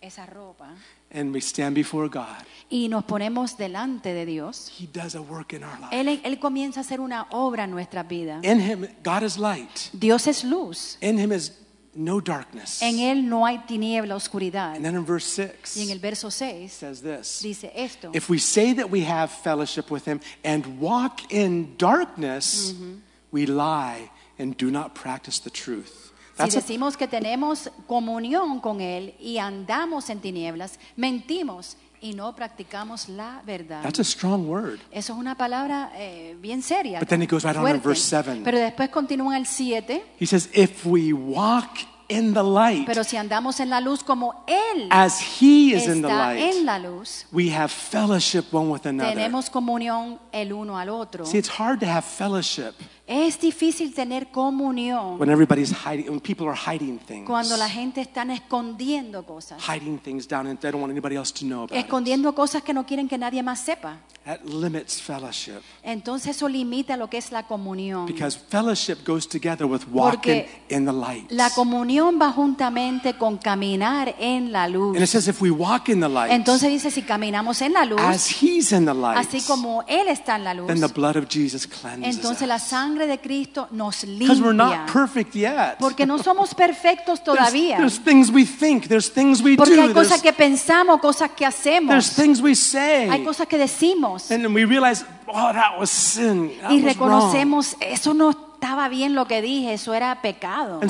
[0.00, 0.68] esa ropa
[1.10, 4.70] and we stand before God, y nos ponemos delante de Dios.
[4.78, 5.90] He does a work in our life.
[5.90, 8.40] Él, él comienza a hacer una obra en nuestra vida.
[8.42, 9.90] In Him, God is light.
[9.92, 10.98] Dios es luz.
[11.00, 11.52] In Him is
[11.98, 12.80] no darkness.
[12.80, 14.76] En Él no hay tiniebla, oscuridad.
[14.76, 18.10] And then in verse 6, Y en el verso 6 says this dice esto.
[18.14, 22.94] If we say that we have fellowship with Him and walk in darkness, Mm-hmm.
[23.32, 26.12] we lie and do not practice the truth.
[26.36, 32.14] Si That's a, decimos que tenemos comunión con Él y andamos en tinieblas, mentimos y
[32.14, 33.82] no practicamos la verdad.
[33.82, 34.78] that's a strong word.
[34.90, 37.00] Eso es una palabra eh, bien seria.
[37.00, 38.42] But then it goes right on in verse seven.
[38.44, 40.04] Pero después continúa el 7.
[40.20, 41.78] He says, If we walk
[42.08, 46.00] in the light Pero si andamos en la luz como Él as He is in
[46.02, 49.14] the está light, en la luz, we have fellowship one with another.
[49.14, 51.26] tenemos comunión el uno al otro.
[51.26, 52.74] See, it's hard to have fellowship
[53.10, 58.02] Es difícil tener comunión when everybody's hiding, when people are hiding things, cuando la gente
[58.02, 59.58] está escondiendo cosas.
[59.66, 61.86] hiding things down and they don't want anybody else to know about it.
[61.86, 63.96] Escondiendo cosas que no quieren que nadie más sepa.
[64.26, 68.04] That limits fellowship Entonces eso limita lo que es la comunión.
[68.04, 71.30] because fellowship goes together with walking Porque in the light.
[71.30, 74.96] La comunión va juntamente con caminar en la luz.
[74.96, 77.86] And it says, if we walk in the light Entonces dice, si caminamos en la
[77.86, 80.88] luz, as He's in the light, así como Él está en la luz, then the
[80.88, 82.62] blood of Jesus cleanses entonces la us.
[82.98, 84.80] Sangre de Cristo nos Because we're limpia.
[84.84, 85.76] not perfect yet.
[85.78, 87.76] Porque no somos perfectos There's, todavía.
[87.78, 91.30] there's things we think, there's things we Porque hay do, cosas there's, que pensamos, cosas
[91.30, 93.08] que there's hacemos, things we say.
[93.08, 96.52] hay cosas que decimos And we realize, oh, that was sin.
[96.60, 100.80] That y reconocemos, eso no estaba bien lo que dije, eso era pecado.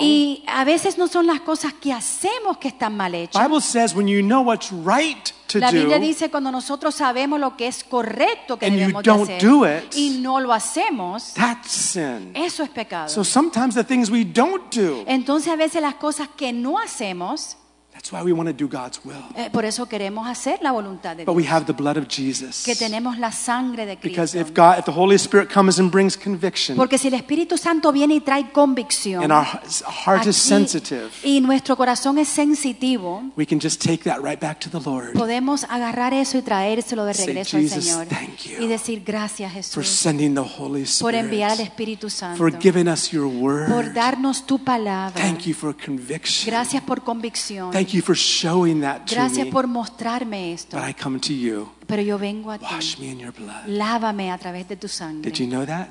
[0.00, 3.40] Y a veces no son las cosas que hacemos que están mal hechas.
[3.40, 7.66] Bible says when you know what's right La Biblia dice cuando nosotros sabemos lo que
[7.66, 11.70] es correcto que And you debemos de hacer do it, y no lo hacemos, that's
[11.70, 12.32] sin.
[12.34, 13.08] eso es pecado.
[13.08, 17.56] So sometimes the things we don't do, Entonces a veces las cosas que no hacemos,
[18.00, 19.22] That's why we want to do God's will.
[19.36, 21.52] Eh, por eso queremos hacer la voluntad de But we Dios.
[21.52, 22.64] have the blood of Jesus.
[22.64, 24.38] Que tenemos la sangre de Because Cristo.
[24.40, 27.92] if God, if the Holy Spirit comes and brings conviction, Porque si el Espíritu Santo
[27.92, 33.22] viene y trae convicción and our heart is aquí, sensitive, y nuestro corazón es sensitivo,
[33.36, 37.04] we can just take that right back to the Lord podemos agarrar eso y traérselo
[37.04, 40.40] de Say, regreso al "Jesus, Señor thank you y decir gracias for Jesús sending the
[40.40, 43.92] Holy por enviar al Spirit, Espíritu Santo, for giving us your por word.
[43.92, 45.12] darnos tu palabra.
[45.20, 46.46] Thank you for conviction.
[46.50, 47.70] Gracias por convicción.
[47.72, 49.52] Thank you for showing that to Gracias me.
[49.52, 50.76] por mostrarme esto.
[50.76, 51.70] But I come to you.
[51.86, 53.02] Pero yo vengo a Wash ti.
[53.02, 53.66] me in your blood.
[53.66, 55.30] Lávame a través de tu sangre.
[55.30, 55.88] Did you know that?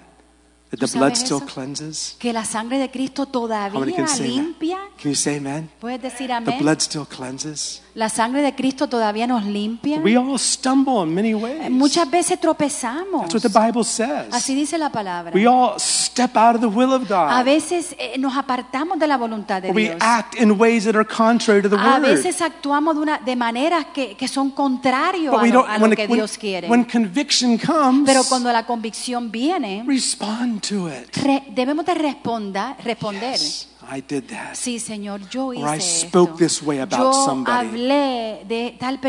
[0.71, 2.15] That the blood still cleanses?
[2.19, 4.35] Que la sangre de Cristo todavía can say that?
[4.35, 4.77] limpia.
[5.01, 5.69] Can you say amen?
[5.79, 7.81] ¿Puedes decir The blood still cleanses.
[7.95, 9.99] La sangre de Cristo todavía nos limpia.
[9.99, 11.69] We all stumble in many ways.
[11.71, 13.23] Muchas veces tropezamos.
[13.23, 14.27] That's what the Bible says.
[14.31, 15.31] Así dice la palabra.
[15.33, 17.45] We all step out of the will of A God.
[17.45, 19.97] veces eh, nos apartamos de la voluntad de Or we Dios.
[19.99, 22.01] act in ways that are contrary to the A word.
[22.03, 25.85] veces actuamos de, una, de maneras que, que son contrarios a we lo, a lo
[25.87, 26.69] when, que when- Dios quiere.
[26.69, 31.15] when conviction comes, Pero cuando la convicción viene, respond to it.
[31.17, 33.33] re- debemos de responda- responder.
[33.33, 34.53] Yes, I did that.
[34.55, 36.37] Sí, Señor, yo hice Or I spoke esto.
[36.37, 37.67] this way about yo somebody.
[37.67, 38.99] hablé de tal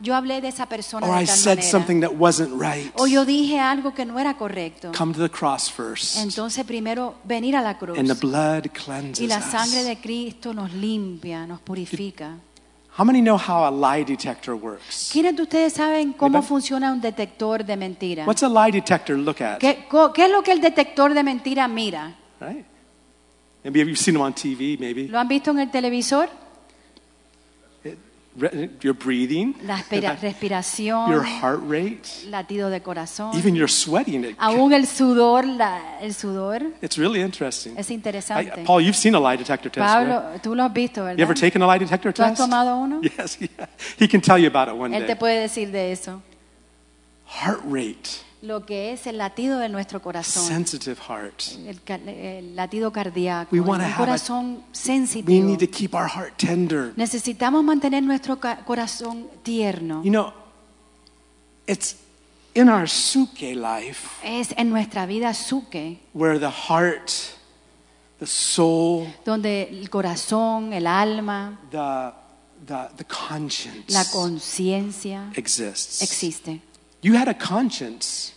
[0.00, 1.70] yo hablé de esa persona Or de I tal said manera.
[1.70, 2.92] something that wasn't right.
[2.98, 4.92] O yo dije algo que no era correcto.
[4.96, 6.16] Come to the cross first.
[6.18, 7.98] Entonces primero venir a la cruz.
[7.98, 9.44] And the blood cleanses Y la us.
[9.44, 12.36] sangre de Cristo nos limpia, nos purifica.
[12.96, 15.10] How many know how a lie detector works?
[15.12, 16.46] ¿Quiénes de ustedes saben cómo Anybody?
[16.48, 18.24] funciona un detector de mentira?
[18.24, 19.58] What's a lie detector look at?
[19.58, 22.14] ¿Qué, es lo que el detector de mentira mira?
[22.40, 22.64] Right?
[23.64, 25.08] Maybe you've seen them on TV, maybe.
[25.08, 26.28] ¿Lo han visto en el televisor?
[28.36, 34.24] Re- your breathing, La espira- respiración, your heart rate, latido de corazón, even your sweating.
[34.24, 37.76] It, aún el sudor, la- el sudor it's really interesting.
[37.78, 38.64] es I- interesante.
[38.64, 40.42] Paul, you've seen a lie detector test, Pablo, right?
[40.42, 41.20] tú lo has visto, You ¿verdad?
[41.20, 42.40] ever taken a lie detector ¿Tú has test?
[42.40, 43.00] tomado uno?
[43.16, 43.68] Yes, yeah.
[44.00, 45.16] He can tell you about it one Él te day.
[45.16, 46.20] puede decir de eso.
[47.40, 48.10] Heart rate,
[48.44, 50.44] Lo que es el latido de nuestro corazón.
[50.46, 51.40] sensitive heart.
[51.66, 55.46] El, el latido cardíaco, We un wanna have a- corazón We sensitivo.
[55.46, 56.92] need to keep our heart tender.
[56.96, 60.02] Necesitamos mantener nuestro corazón tierno.
[60.04, 60.32] You know,
[61.66, 61.96] it's
[62.54, 67.10] in our suke life Es en nuestra vida suke, where the heart,
[68.18, 72.12] the soul, donde el corazón, el alma, the,
[72.66, 76.02] the, the conscience la conciencia exists.
[76.02, 76.60] existe.
[77.00, 78.33] You had a conscience.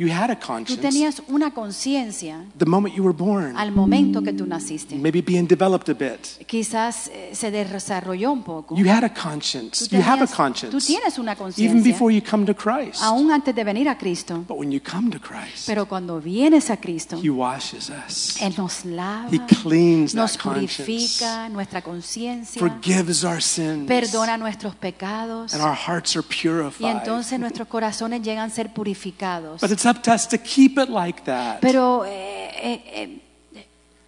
[0.00, 3.54] You had a Tú conscience tenías una conciencia the moment you were born.
[3.54, 4.94] al momento que tú naciste.
[4.96, 6.42] Maybe being developed a bit.
[6.46, 8.74] Quizás eh, se desarrolló un poco.
[8.76, 9.86] You had a Tú, conscience.
[9.90, 10.86] You have a tenías- tú conscience.
[10.86, 13.02] tienes una Even conciencia, before you come to Christ.
[13.02, 14.42] aún antes de venir a Cristo.
[14.48, 18.40] But when you come to Christ, Pero cuando vienes a Cristo, He washes us.
[18.40, 20.82] Él nos lava, He cleans nos that conscience.
[20.82, 23.86] purifica nuestra conciencia, Forgives our sins.
[23.86, 26.90] perdona nuestros pecados And our hearts are y purified.
[26.90, 29.60] entonces nuestros corazones llegan a ser purificados.
[29.60, 31.60] But it's up to us to keep it like that.
[31.60, 33.20] Pero eh, eh, eh,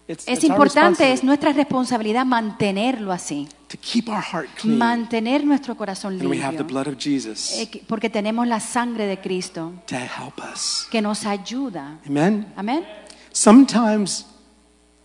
[0.09, 4.77] It's, es it's importante, es nuestra responsabilidad mantenerlo así, to keep our heart clean.
[4.77, 8.47] mantener nuestro corazón And we have the limpio, blood of Jesus eh, que- porque tenemos
[8.47, 10.87] la sangre de Cristo to help us.
[10.91, 11.99] que nos ayuda.
[12.07, 12.53] Amen?
[12.57, 12.85] Amén.
[13.33, 14.27] Sometimes,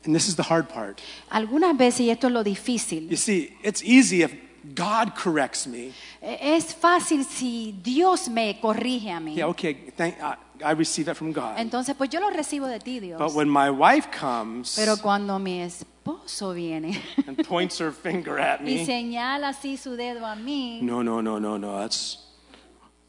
[0.05, 0.99] and this is the hard part,
[1.29, 4.33] Algunas veces, y esto es lo difícil, you see, it's easy if
[4.75, 5.91] God corrects me.
[6.21, 9.35] eh, es fácil si Dios me corrige a mí.
[9.35, 11.57] Yeah, okay, thank, I, I receive that from God.
[11.57, 13.19] Entonces, pues yo lo recibo de ti, Dios.
[13.19, 18.61] But when my wife comes Pero cuando mi esposo viene and points her finger at
[18.61, 22.19] y me, señala así su dedo a mí, no, no, no, no, no, that's,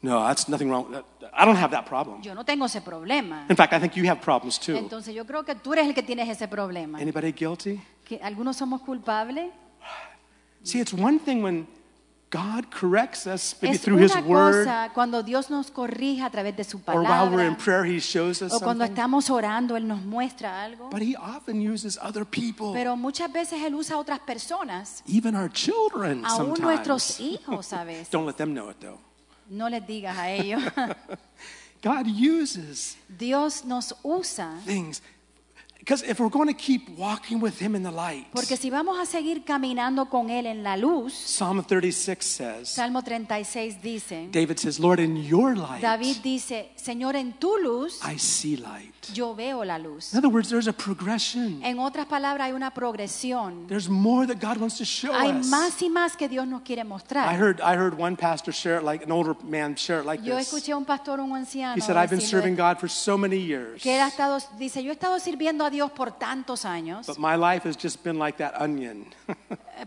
[0.01, 0.91] no, that's nothing wrong.
[0.91, 2.21] That, I don't have that problem.
[2.21, 3.45] yo no tengo ese problema.
[3.49, 4.75] In fact, I think you have problems too.
[4.75, 6.99] Entonces yo creo que tú eres el que tienes ese problema.
[6.99, 7.81] Anybody guilty?
[8.05, 9.51] Que algunos somos culpables.
[10.63, 11.67] See, it's one thing when
[12.31, 16.29] God corrects us maybe Es through His una Word, cosa cuando Dios nos corrige a
[16.29, 17.57] través de su or while we're in palabra.
[17.57, 18.93] prayer, He shows us O cuando something.
[18.95, 20.89] estamos orando, Él nos muestra algo.
[20.91, 25.49] But He often uses other people, Pero muchas veces Él usa otras personas, even our
[25.51, 28.11] children aún nuestros hijos a veces.
[28.11, 28.99] Don't let them know it though.
[29.49, 30.61] No les digas a ellos.
[31.81, 35.01] God uses Dios nos usa things.
[35.79, 38.99] Because if we're going to keep walking with Him in the light, porque si vamos
[38.99, 44.59] a seguir caminando con Él en la luz, Psalm 36 says, Salmo 36 dice, David
[44.59, 48.93] says, Lord, in your light, David dice, Señor, en tu luz I see light.
[49.13, 50.13] yo veo la luz.
[50.13, 51.61] In other words, there's a progression.
[51.63, 53.65] En otras palabras, hay una progresión.
[53.67, 55.47] There's more that God wants to show Hay us.
[55.47, 57.35] más y más que Dios nos quiere I mostrar.
[57.35, 60.35] heard, I heard one pastor share it like an older man share it like Yo
[60.35, 60.47] this.
[60.47, 63.37] escuché a un pastor, un anciano, He said, I've been serving God for so many
[63.37, 67.07] years, que él ha estado, dice, yo he estado sirviendo a Dios por tantos años,
[67.07, 69.05] but my life has just been like that onion.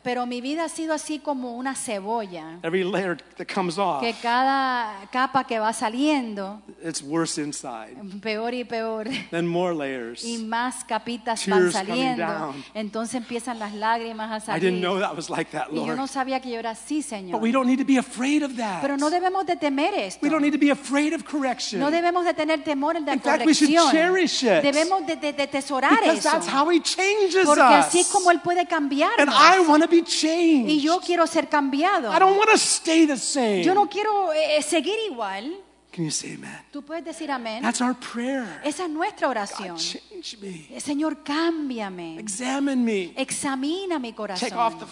[0.02, 4.14] Pero mi vida ha sido así como una cebolla, Every layer that comes off, que
[4.22, 7.94] cada capa que va saliendo, it's worse inside.
[8.22, 10.24] peor y peor, Then more layers.
[10.24, 12.26] y más capitas Tears van saliendo.
[12.26, 12.64] down.
[12.72, 15.06] Entonces empiezan las lágrimas a I didn't know salir.
[15.08, 15.96] that was like that, Y yo Lord.
[15.98, 17.32] no sabía que yo era así, Señor.
[17.32, 18.80] But we don't need to be afraid of that.
[18.80, 20.20] Pero no debemos de temer esto.
[20.24, 21.78] We don't need to be afraid of correction.
[21.80, 23.92] No debemos de tener temor en la In fact, we should corrección.
[23.92, 24.62] cherish it.
[24.62, 26.30] Debemos de, de- de tesorar because eso.
[26.30, 27.86] that's how he changes Porque us.
[27.86, 29.34] así es como Él puede and cambiarnos.
[29.34, 30.68] I want to be changed.
[30.70, 32.12] Y yo quiero ser cambiado.
[32.14, 33.62] I don't want to stay the same.
[33.62, 35.52] Yo no quiero eh, seguir igual.
[35.92, 36.58] Can you say amen?
[36.72, 37.60] Tú puedes decir amén.
[37.60, 38.46] That's our prayer.
[38.64, 39.76] Esa es nuestra oración.
[39.76, 40.66] God, change me.
[40.70, 42.18] Eh, Señor, cámbiame.
[42.18, 43.12] Examine me.
[43.14, 44.52] Examina mi Take corazón.
[44.58, 44.86] off the,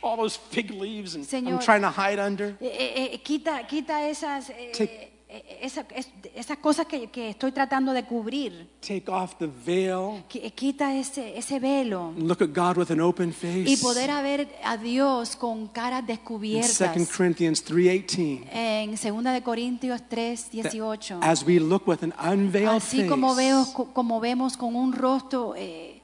[0.00, 1.52] all those fig leaves and Señor.
[1.52, 2.56] I'm trying to hide under.
[2.58, 5.12] Eh, eh, eh, quita, quita esas, eh, Take- eh,
[5.60, 8.68] esa- es- esas cosas que, que estoy tratando de cubrir.
[8.80, 10.22] Take off the veil.
[10.34, 12.12] Eh, Quita ese, ese velo.
[12.16, 13.64] Look at God with an open face.
[13.68, 16.78] Y poder ver a Dios con caras In descubiertas.
[16.94, 18.44] 2 Corinthians 3.18.
[18.52, 21.20] En 2 de Corintios 3, that 18.
[21.22, 25.54] As we look with an unveiled Así como, face, veo, como vemos con un rostro
[25.56, 25.95] eh,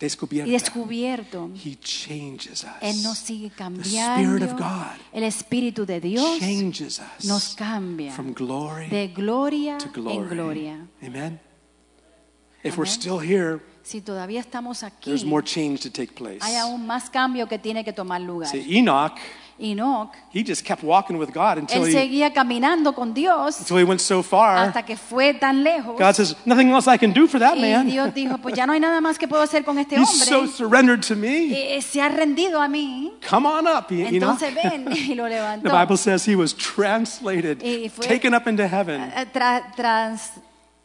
[0.00, 2.70] descubierta, y descubierto, He changes us.
[2.80, 4.20] Él nos sigue The cambiando.
[4.22, 9.76] Spirit of God El Espíritu de Dios changes us nos cambia from glory de gloria
[9.78, 10.28] to en glory.
[10.34, 10.88] gloria.
[11.02, 11.38] Amen.
[12.62, 16.38] If we're still here, Si todavía estamos aquí, there's more change to take place.
[16.42, 18.50] hay aún más cambio que tiene que tomar lugar.
[18.50, 19.14] See, Enoch,
[19.60, 23.76] Enoch, he just kept walking with God until él he, seguía caminando con Dios until
[23.78, 24.56] he went so far.
[24.68, 25.98] hasta que fue tan lejos.
[25.98, 27.86] God says, nothing else I can do for that Y man.
[27.86, 30.38] Dios dijo, pues ya no hay nada más que puedo hacer con este He's so
[30.40, 30.52] hombre.
[30.56, 31.76] surrendered to me.
[31.76, 33.12] Eh, se ha rendido a mí.
[33.28, 33.86] Come on up.
[33.90, 35.70] Entonces ven y lo The levantó.
[35.70, 40.32] Bible says he was translated, Y fue- taken up into heaven, Eh, tra- trans,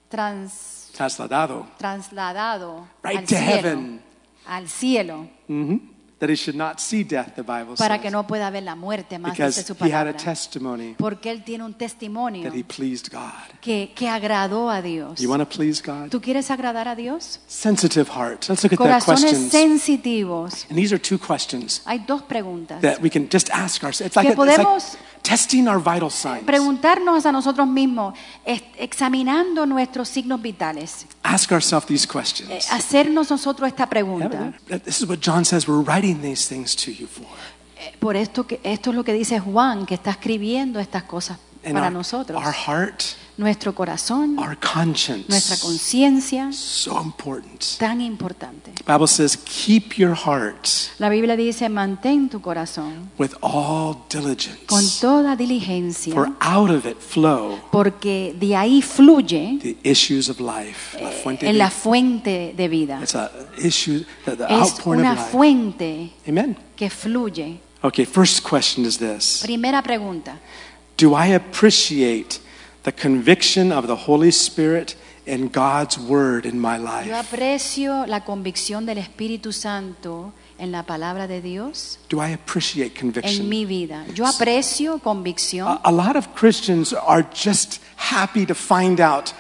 [0.10, 4.02] trans, trasladado, trasladado Right al to cielo, heaven.
[4.48, 5.28] al cielo,
[6.20, 8.02] that he should not see death, the Bible para says.
[8.04, 10.18] que no pueda ver la muerte más because dice su he had a palabra.
[10.24, 13.60] testimony Porque él tiene un testimonio that he pleased God.
[13.62, 15.20] que, que agradó a Dios.
[15.20, 16.10] You want to please God?
[16.10, 17.42] ¿Tú quieres agradar a Dios?
[17.48, 18.48] Sensitive heart.
[18.48, 20.66] Let's look at Corazones sensitivos.
[20.70, 22.82] And these are two questions Hay dos preguntas.
[22.82, 24.02] that we can just ask ourselves.
[24.08, 24.98] It's like, Que a- it's like podemos
[25.28, 26.44] testing our vital signs.
[26.46, 28.14] Preguntarnos a nosotros mismos,
[28.78, 31.06] examinando nuestros signos vitales.
[31.24, 32.72] Ask ourselves these Eh, questions.
[32.72, 34.54] hacernos nosotros esta pregunta.
[34.84, 37.26] This is what John says we're writing these things to you for.
[37.78, 41.38] Eh, Por esto que esto es lo que dice Juan, que está escribiendo estas cosas
[41.64, 42.38] And para our, nosotros.
[42.44, 43.02] our heart,
[43.38, 47.62] Nuestro corazón, our conscience, nuestra conciencia, so important.
[47.78, 48.72] tan importante.
[48.78, 50.70] The Bible says, keep your heart
[51.00, 54.66] La Biblia dice, mantén tu corazón with all diligence.
[54.68, 60.40] con toda diligencia, For out of it flow porque de ahí fluye the issues of
[60.40, 60.98] life.
[61.02, 63.00] La fuente en de- la fuente de vida.
[63.02, 63.30] It's a
[63.62, 65.32] issue, the, the Es outpouring una of life.
[65.32, 66.56] fuente Amen.
[66.78, 67.60] que fluye.
[67.82, 70.40] Okay, first question is this Primera pregunta.
[70.98, 72.40] Do I appreciate
[72.86, 74.96] the conviction of the Holy Spirit
[75.28, 77.12] and God's Word in my Yo life?
[77.14, 83.12] aprecio la convicción del Espíritu Santo en la palabra de Dios Do I appreciate en
[83.12, 83.50] conviction?
[83.50, 84.06] mi vida.
[84.14, 85.68] Yo aprecio convicción.
[85.68, 89.34] A, a lot of Christians are just happy to find out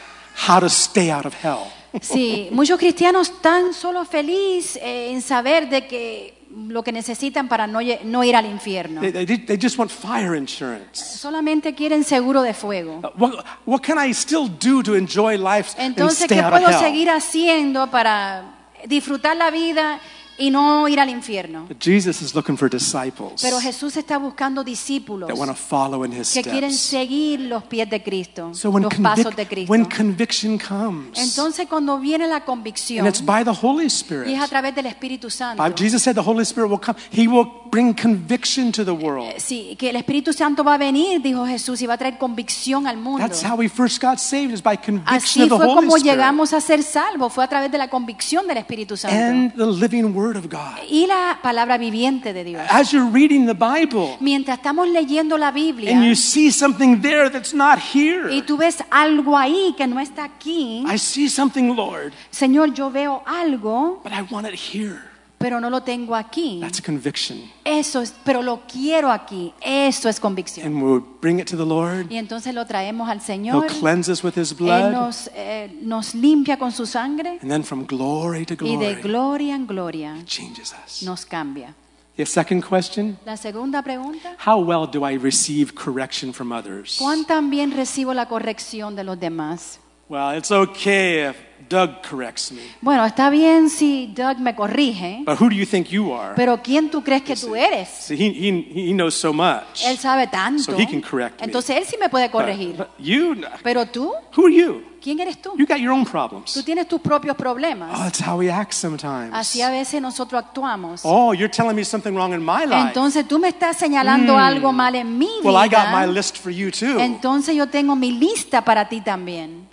[0.48, 1.72] how to stay out of hell.
[2.02, 7.68] Sí, muchos cristianos están solo felices eh, en saber de que lo que necesitan para
[7.68, 9.02] no, no ir al infierno.
[9.02, 11.04] They, they, they just want fire insurance.
[11.20, 13.00] Solamente quieren seguro de fuego.
[13.04, 16.54] Uh, What, what can I still do to enjoy life and Entonces, stay ¿qué out
[16.54, 16.80] of puedo hell?
[16.80, 20.00] seguir haciendo para disfrutar la vida
[20.38, 21.66] y no ir al infierno?
[21.68, 26.04] But Jesus is looking for disciples Pero Jesús está buscando discípulos that want to follow
[26.06, 29.72] in His que quieren seguir los pies de Cristo, So when, los pasos de Cristo.
[29.72, 34.28] when conviction comes, Entonces, cuando viene la convicción, and it's by the Holy y Spirit,
[34.28, 36.98] es a través del Espíritu Santo, Jesus said the Holy Spirit will come.
[37.12, 39.34] He will bring conviction to the world.
[39.38, 42.88] sí, que el Espíritu Santo va a venir, dijo Jesús, y va a traer convicción
[42.88, 43.26] al mundo.
[43.26, 45.98] That's how we first got saved, is by conviction Así of the fue Holy como
[45.98, 49.54] Spirit llegamos a ser salvos, fue a través de la convicción del Espíritu Santo and
[49.56, 50.84] the living Word of God.
[50.90, 52.64] y la palabra viviente de Dios.
[52.70, 57.30] As you're reading the Bible Mientras estamos leyendo la Biblia and you see something there
[57.30, 61.76] that's not y here, tú ves algo ahí que no está aquí, I see something,
[61.76, 65.15] Lord, Señor, yo veo algo, but I want it here.
[65.46, 66.58] Pero no lo tengo aquí.
[66.60, 67.40] That's conviction.
[67.64, 69.54] Eso es, pero lo quiero aquí.
[69.62, 70.66] Eso es convicción.
[70.66, 72.08] And we'll bring it to the Lord.
[72.12, 73.68] Y entonces lo traemos al He'll Señor.
[73.80, 74.92] cleanse us with His Él blood.
[74.92, 79.02] nos, eh, nos limpia con su sangre And then from glory to y de glory,
[79.04, 81.04] gloria en gloria changes us.
[81.04, 81.76] nos cambia.
[82.18, 86.98] The second question La segunda pregunta, How well do I receive correction from others?
[86.98, 89.80] ¿cuán tan bien recibo la corrección de los demás?
[90.10, 91.36] Well, it's okay if
[91.70, 92.62] Doug corrects me.
[92.82, 96.34] Bueno, está bien si Doug me corrige, But who do you think you are?
[96.36, 97.88] pero ¿quién tú crees que tú eres?
[97.90, 99.84] See, he, he, he knows so much.
[99.86, 100.64] Él sabe tanto.
[100.64, 101.46] So he can correct me.
[101.46, 102.76] Entonces él sí me puede But- corregir.
[102.78, 104.84] but you, Pero tú, who are you?
[105.06, 105.52] ¿Quién eres tú?
[105.56, 106.64] You got your own Tú problems.
[106.66, 107.96] tienes tus propios Oh, problemas.
[108.00, 109.32] that's how we act sometimes.
[109.34, 111.02] Así a veces nosotros actuamos.
[111.04, 112.88] Oh, you're telling me something wrong in my life.
[112.88, 114.40] Entonces tú me estás señalando Hmm.
[114.40, 116.14] algo mal en mi Well, I got my vida.
[116.14, 117.00] list for you too.
[117.00, 119.68] Entonces yo tengo mi lista para ti también.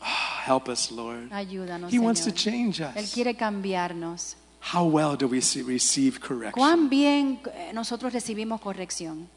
[0.47, 1.33] Help us, Lord.
[1.33, 2.37] Ayúdanos, He wants to Señor.
[2.37, 3.13] change Él us.
[3.15, 4.37] quiere cambiarnos.
[4.75, 6.53] How well do we receive correction?
[6.53, 9.29] ¿Cuán bien eh, nosotros recibimos corrección?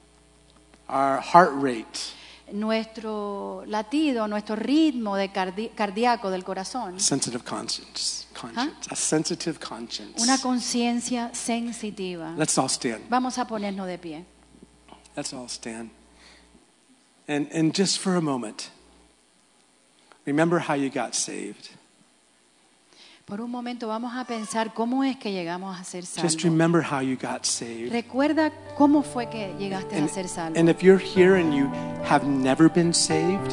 [0.87, 1.97] Our heart rate,
[2.51, 6.99] Nuestro latido, nuestro ritmo de cardi- cardíaco del corazón.
[6.99, 10.21] sensitive conscience, conscience, a sensitive conscience.
[10.21, 12.33] Una conciencia sensitiva.
[12.37, 13.09] Let's all stand.
[13.09, 14.25] Vamos a ponernos de pie.
[15.15, 15.89] Let's all stand.
[17.27, 18.69] And, and just for a moment,
[20.25, 21.69] remember how you got saved.
[23.25, 26.43] Por un momento vamos a pensar cómo es que llegamos a ser Just salvos.
[26.43, 27.91] remember how you got saved.
[27.91, 30.59] Recuerda cómo fue que llegaste a And, ser salvo.
[30.59, 31.67] and if you're here and you
[32.07, 33.51] have never been saved,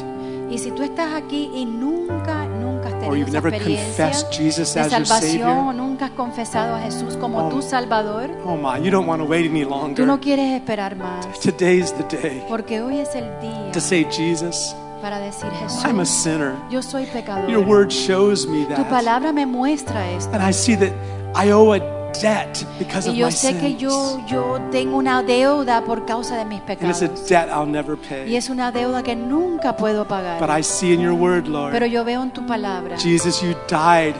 [0.51, 4.05] Y si tú estás aquí y nunca, nunca has Or tenido you've esa never experiencia
[4.11, 7.49] confessed Jesus de as your salvación, o nunca has confesado a Jesús como Oh.
[7.49, 10.05] tu Salvador, oh my, you don't want to wait any tú longer.
[10.05, 11.25] no quieres esperar más.
[11.39, 15.49] Today's the day Porque hoy es el día to say, Jesus, para decir
[15.85, 16.53] I'm a sinner.
[16.69, 17.67] yo soy Your pecador.
[17.67, 18.89] word shows me Tu that.
[18.89, 20.31] palabra me muestra esto.
[20.33, 20.93] And I see that
[21.35, 21.79] I owe a
[22.21, 23.81] debt because of Y yo my sé que sins.
[23.81, 27.27] yo, yo tengo una deuda por causa de mis And it's a pecados.
[27.27, 28.35] debt I'll never Y pay.
[28.37, 30.59] es una deuda que nunca puedo But pagar.
[30.59, 32.97] I see in your word, Pero Lord, yo veo en tu palabra.
[32.97, 34.15] Jesus, you died.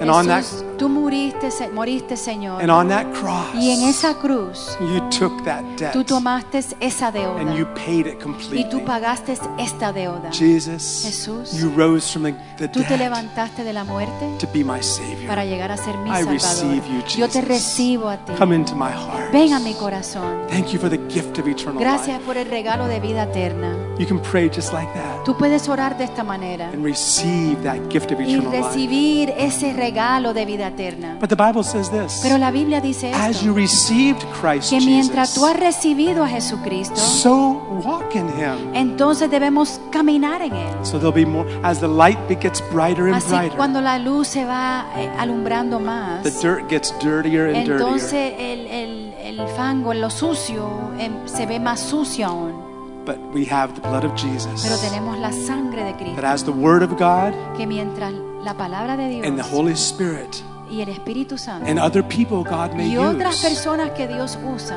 [0.00, 0.44] And on that
[0.78, 2.60] tú moriste, Señor.
[2.60, 7.08] and on that cross, Y en esa cruz you took that debt tú tomaste esa
[7.08, 8.80] and you deuda paid it y tú completely.
[8.84, 10.30] pagaste esta deuda.
[10.32, 14.64] Jesus, Jesús, you rose from the, the Tú te levantaste de la muerte to be
[14.64, 15.28] my Savior.
[15.28, 16.32] para llegar a ser mi I Salvador.
[16.32, 18.32] receive you, Yo te recibo a ti.
[18.36, 19.30] Come into my heart.
[19.32, 20.46] Ven a mi corazón.
[20.48, 22.26] Thank you for the gift of eternal Gracias life.
[22.26, 23.76] por el regalo de vida eterna.
[23.98, 27.78] You can pray just like that Tú puedes orar de esta manera and receive that
[27.88, 28.62] gift of y eternal life.
[28.68, 31.16] recibir ese regalo de vida eterna.
[31.20, 34.80] But the Bible says this Pero la Biblia dice As you esto, received Christ que
[34.80, 38.74] mientras tú has Jesus, recibido a Jesucristo, so walk in Him.
[38.74, 40.74] entonces debemos caminar en Él.
[40.82, 44.28] So there'll be more, as the light gets brighter and Así brighter, cuando la luz
[44.28, 47.80] se va eh, alumbrando más, the dirt gets dirtier and dirtier.
[47.80, 50.68] entonces el, el- el fango, lo sucio,
[50.98, 52.72] em, se ve más sucio aún.
[53.04, 54.80] But we have the blood of Pero Jesus.
[54.80, 58.12] tenemos la sangre de Cristo, That as the Word of God que mientras
[58.44, 60.36] la palabra de and the Dios Holy Spirit
[60.70, 63.48] y el Espíritu Santo and other people God may y otras use.
[63.48, 64.76] personas que Dios usa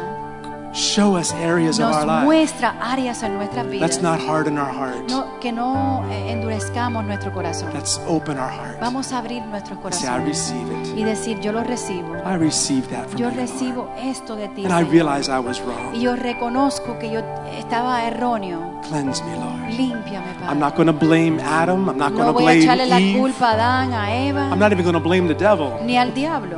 [0.75, 2.25] show us areas of nos our life.
[2.25, 5.09] muestra áreas en nuestras vidas Let's not harden our heart.
[5.09, 7.69] no- que no eh, endurezcamos nuestro corazón.
[7.73, 8.79] Let's open our heart.
[8.81, 11.05] Vamos a abrir nuestros Say, I corazones receive y it.
[11.05, 12.15] decir, yo lo recibo.
[12.25, 13.49] I receive that from Yo you, Lord.
[13.49, 14.65] recibo esto de ti.
[14.65, 15.93] And I realize I was Y wrong.
[15.93, 17.21] yo reconozco que yo
[17.57, 18.81] estaba erróneo.
[18.89, 19.69] Cleanse me, Lord.
[19.77, 21.87] Límpiame, I'm not going to blame Adam.
[21.89, 24.59] I'm not going No to voy a blame la culpa a Adán, a Eva, I'm
[24.59, 25.79] not even going to blame the devil.
[25.83, 26.57] ni al diablo,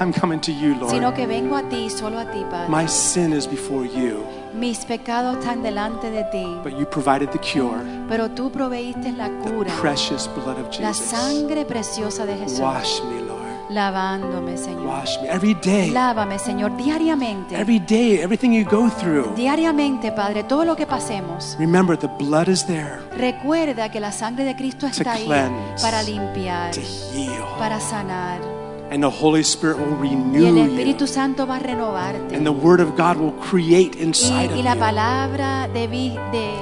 [0.00, 1.14] I'm coming to you, sino Lord.
[1.14, 2.68] que vengo a ti, solo a ti, Padre.
[2.68, 4.22] My sin is before you,
[4.54, 7.78] Mis pecados están delante de ti, but you provided the cure.
[8.08, 11.06] pero tú proveíste la The cura, precious blood of la Jesus.
[11.10, 13.38] sangre preciosa de Jesús, Wash me, Lord.
[13.70, 14.86] lavándome, Señor.
[14.86, 15.90] Wash me every day.
[15.90, 17.54] Lávame, Señor, diariamente.
[17.54, 19.34] Every day, everything you go through.
[19.34, 21.56] Diariamente, Padre, todo lo que pasemos.
[21.58, 26.02] Remember, the blood is there Recuerda que la sangre de Cristo está ahí cleanse, para
[26.02, 27.44] limpiar, to heal.
[27.58, 28.57] para sanar.
[28.90, 30.62] And the Holy Spirit will Y el renew you.
[30.64, 32.34] Espíritu Santo va a renovarte.
[32.34, 34.80] And the Word of God will create inside Y, y of la you.
[34.80, 36.54] palabra de, de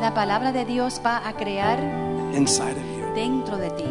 [0.00, 1.78] la palabra de Dios va a crear
[2.34, 3.14] Inside of you.
[3.14, 3.84] dentro de ti.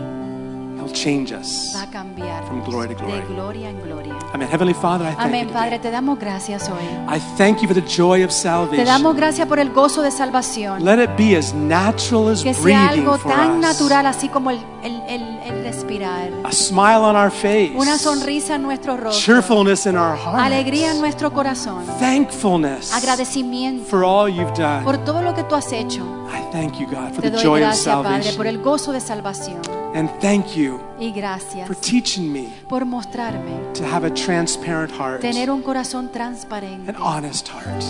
[0.78, 1.72] He'll change us.
[1.76, 3.22] Va a cambiar From glory to glory.
[3.22, 4.16] de gloria en gloria.
[4.34, 4.50] Amen.
[4.50, 5.54] Heavenly Father, I thank Amén, you.
[5.54, 6.84] Padre, te damos gracias hoy.
[7.16, 8.86] I thank you for the joy of Te salvation.
[8.86, 10.84] damos gracias por el gozo de salvación.
[10.84, 15.02] Let it be as natural as Que sea algo tan natural así como el, el-
[15.08, 16.30] el- el respirar.
[16.44, 17.72] A smile on our face.
[17.76, 19.22] Una sonrisa en nuestro rostro.
[19.22, 20.42] Cheerfulness in our hearts.
[20.42, 21.86] Alegría en nuestro corazón.
[22.00, 24.84] Thankfulness Agradecimiento for all you've done.
[24.84, 26.04] por todo lo que tú has hecho.
[26.32, 28.48] I thank you, God, for Te the doy joy of gracias, Padre, por salvation.
[28.48, 29.62] el gozo de salvación.
[29.96, 35.22] And thank you Y gracias for teaching me por mostrarme to have a transparent heart,
[35.22, 37.84] tener un corazón transparente, an honest heart,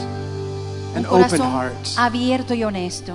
[0.92, 1.76] un an open corazón heart.
[1.98, 3.14] abierto y honesto.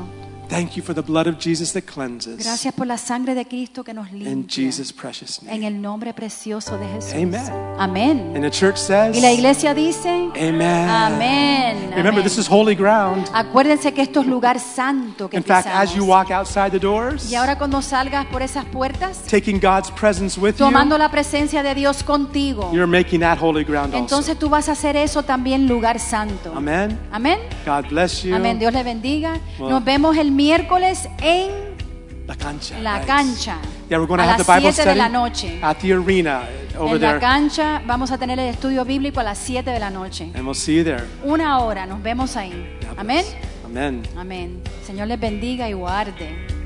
[0.49, 2.38] Thank you for the blood of Jesus that cleanses.
[2.38, 4.49] Gracias por la sangre de Cristo que nos In limpia.
[4.66, 5.57] Jesus' precious name.
[5.57, 7.12] En el nombre precioso de Jesús.
[7.12, 7.53] Amen.
[7.78, 8.32] Amén.
[8.34, 10.88] And the church says, Y la iglesia dice, Amen.
[10.88, 11.76] Amén.
[11.90, 12.24] Remember, Amén.
[12.24, 13.28] this is holy ground.
[13.34, 16.09] Acuérdense que esto es lugar santo que In fact, as you pisamos.
[16.09, 20.55] walk outside the doors, Y ahora cuando salgas por esas puertas, taking God's presence with
[20.55, 23.99] tomando you, la presencia de Dios contigo, you're making that holy ground also.
[23.99, 26.53] entonces tú vas a hacer eso también lugar santo.
[26.57, 26.99] Amen.
[27.12, 27.38] Amén.
[27.66, 28.34] God bless you.
[28.34, 28.59] Amén.
[28.59, 29.38] Dios le bendiga.
[29.59, 29.76] Bueno.
[29.76, 31.51] Nos vemos el miércoles en
[32.28, 32.78] La cancha.
[32.80, 33.07] la right.
[33.07, 33.59] cancha.
[33.91, 35.59] Yeah, we're going to a have las the Bible 7 de la noche.
[35.62, 36.43] at the arena
[36.78, 37.20] over En la there.
[37.20, 40.30] cancha vamos a tener el estudio bíblico a las 7 de la noche.
[40.34, 41.05] And we'll see you there.
[41.24, 42.53] Una hora, nos vemos ahí.
[42.82, 43.24] God Amén.
[43.24, 43.36] bless.
[43.64, 44.03] Amen.
[44.16, 44.62] Amén.
[44.86, 46.57] Señor les bendiga y guarde.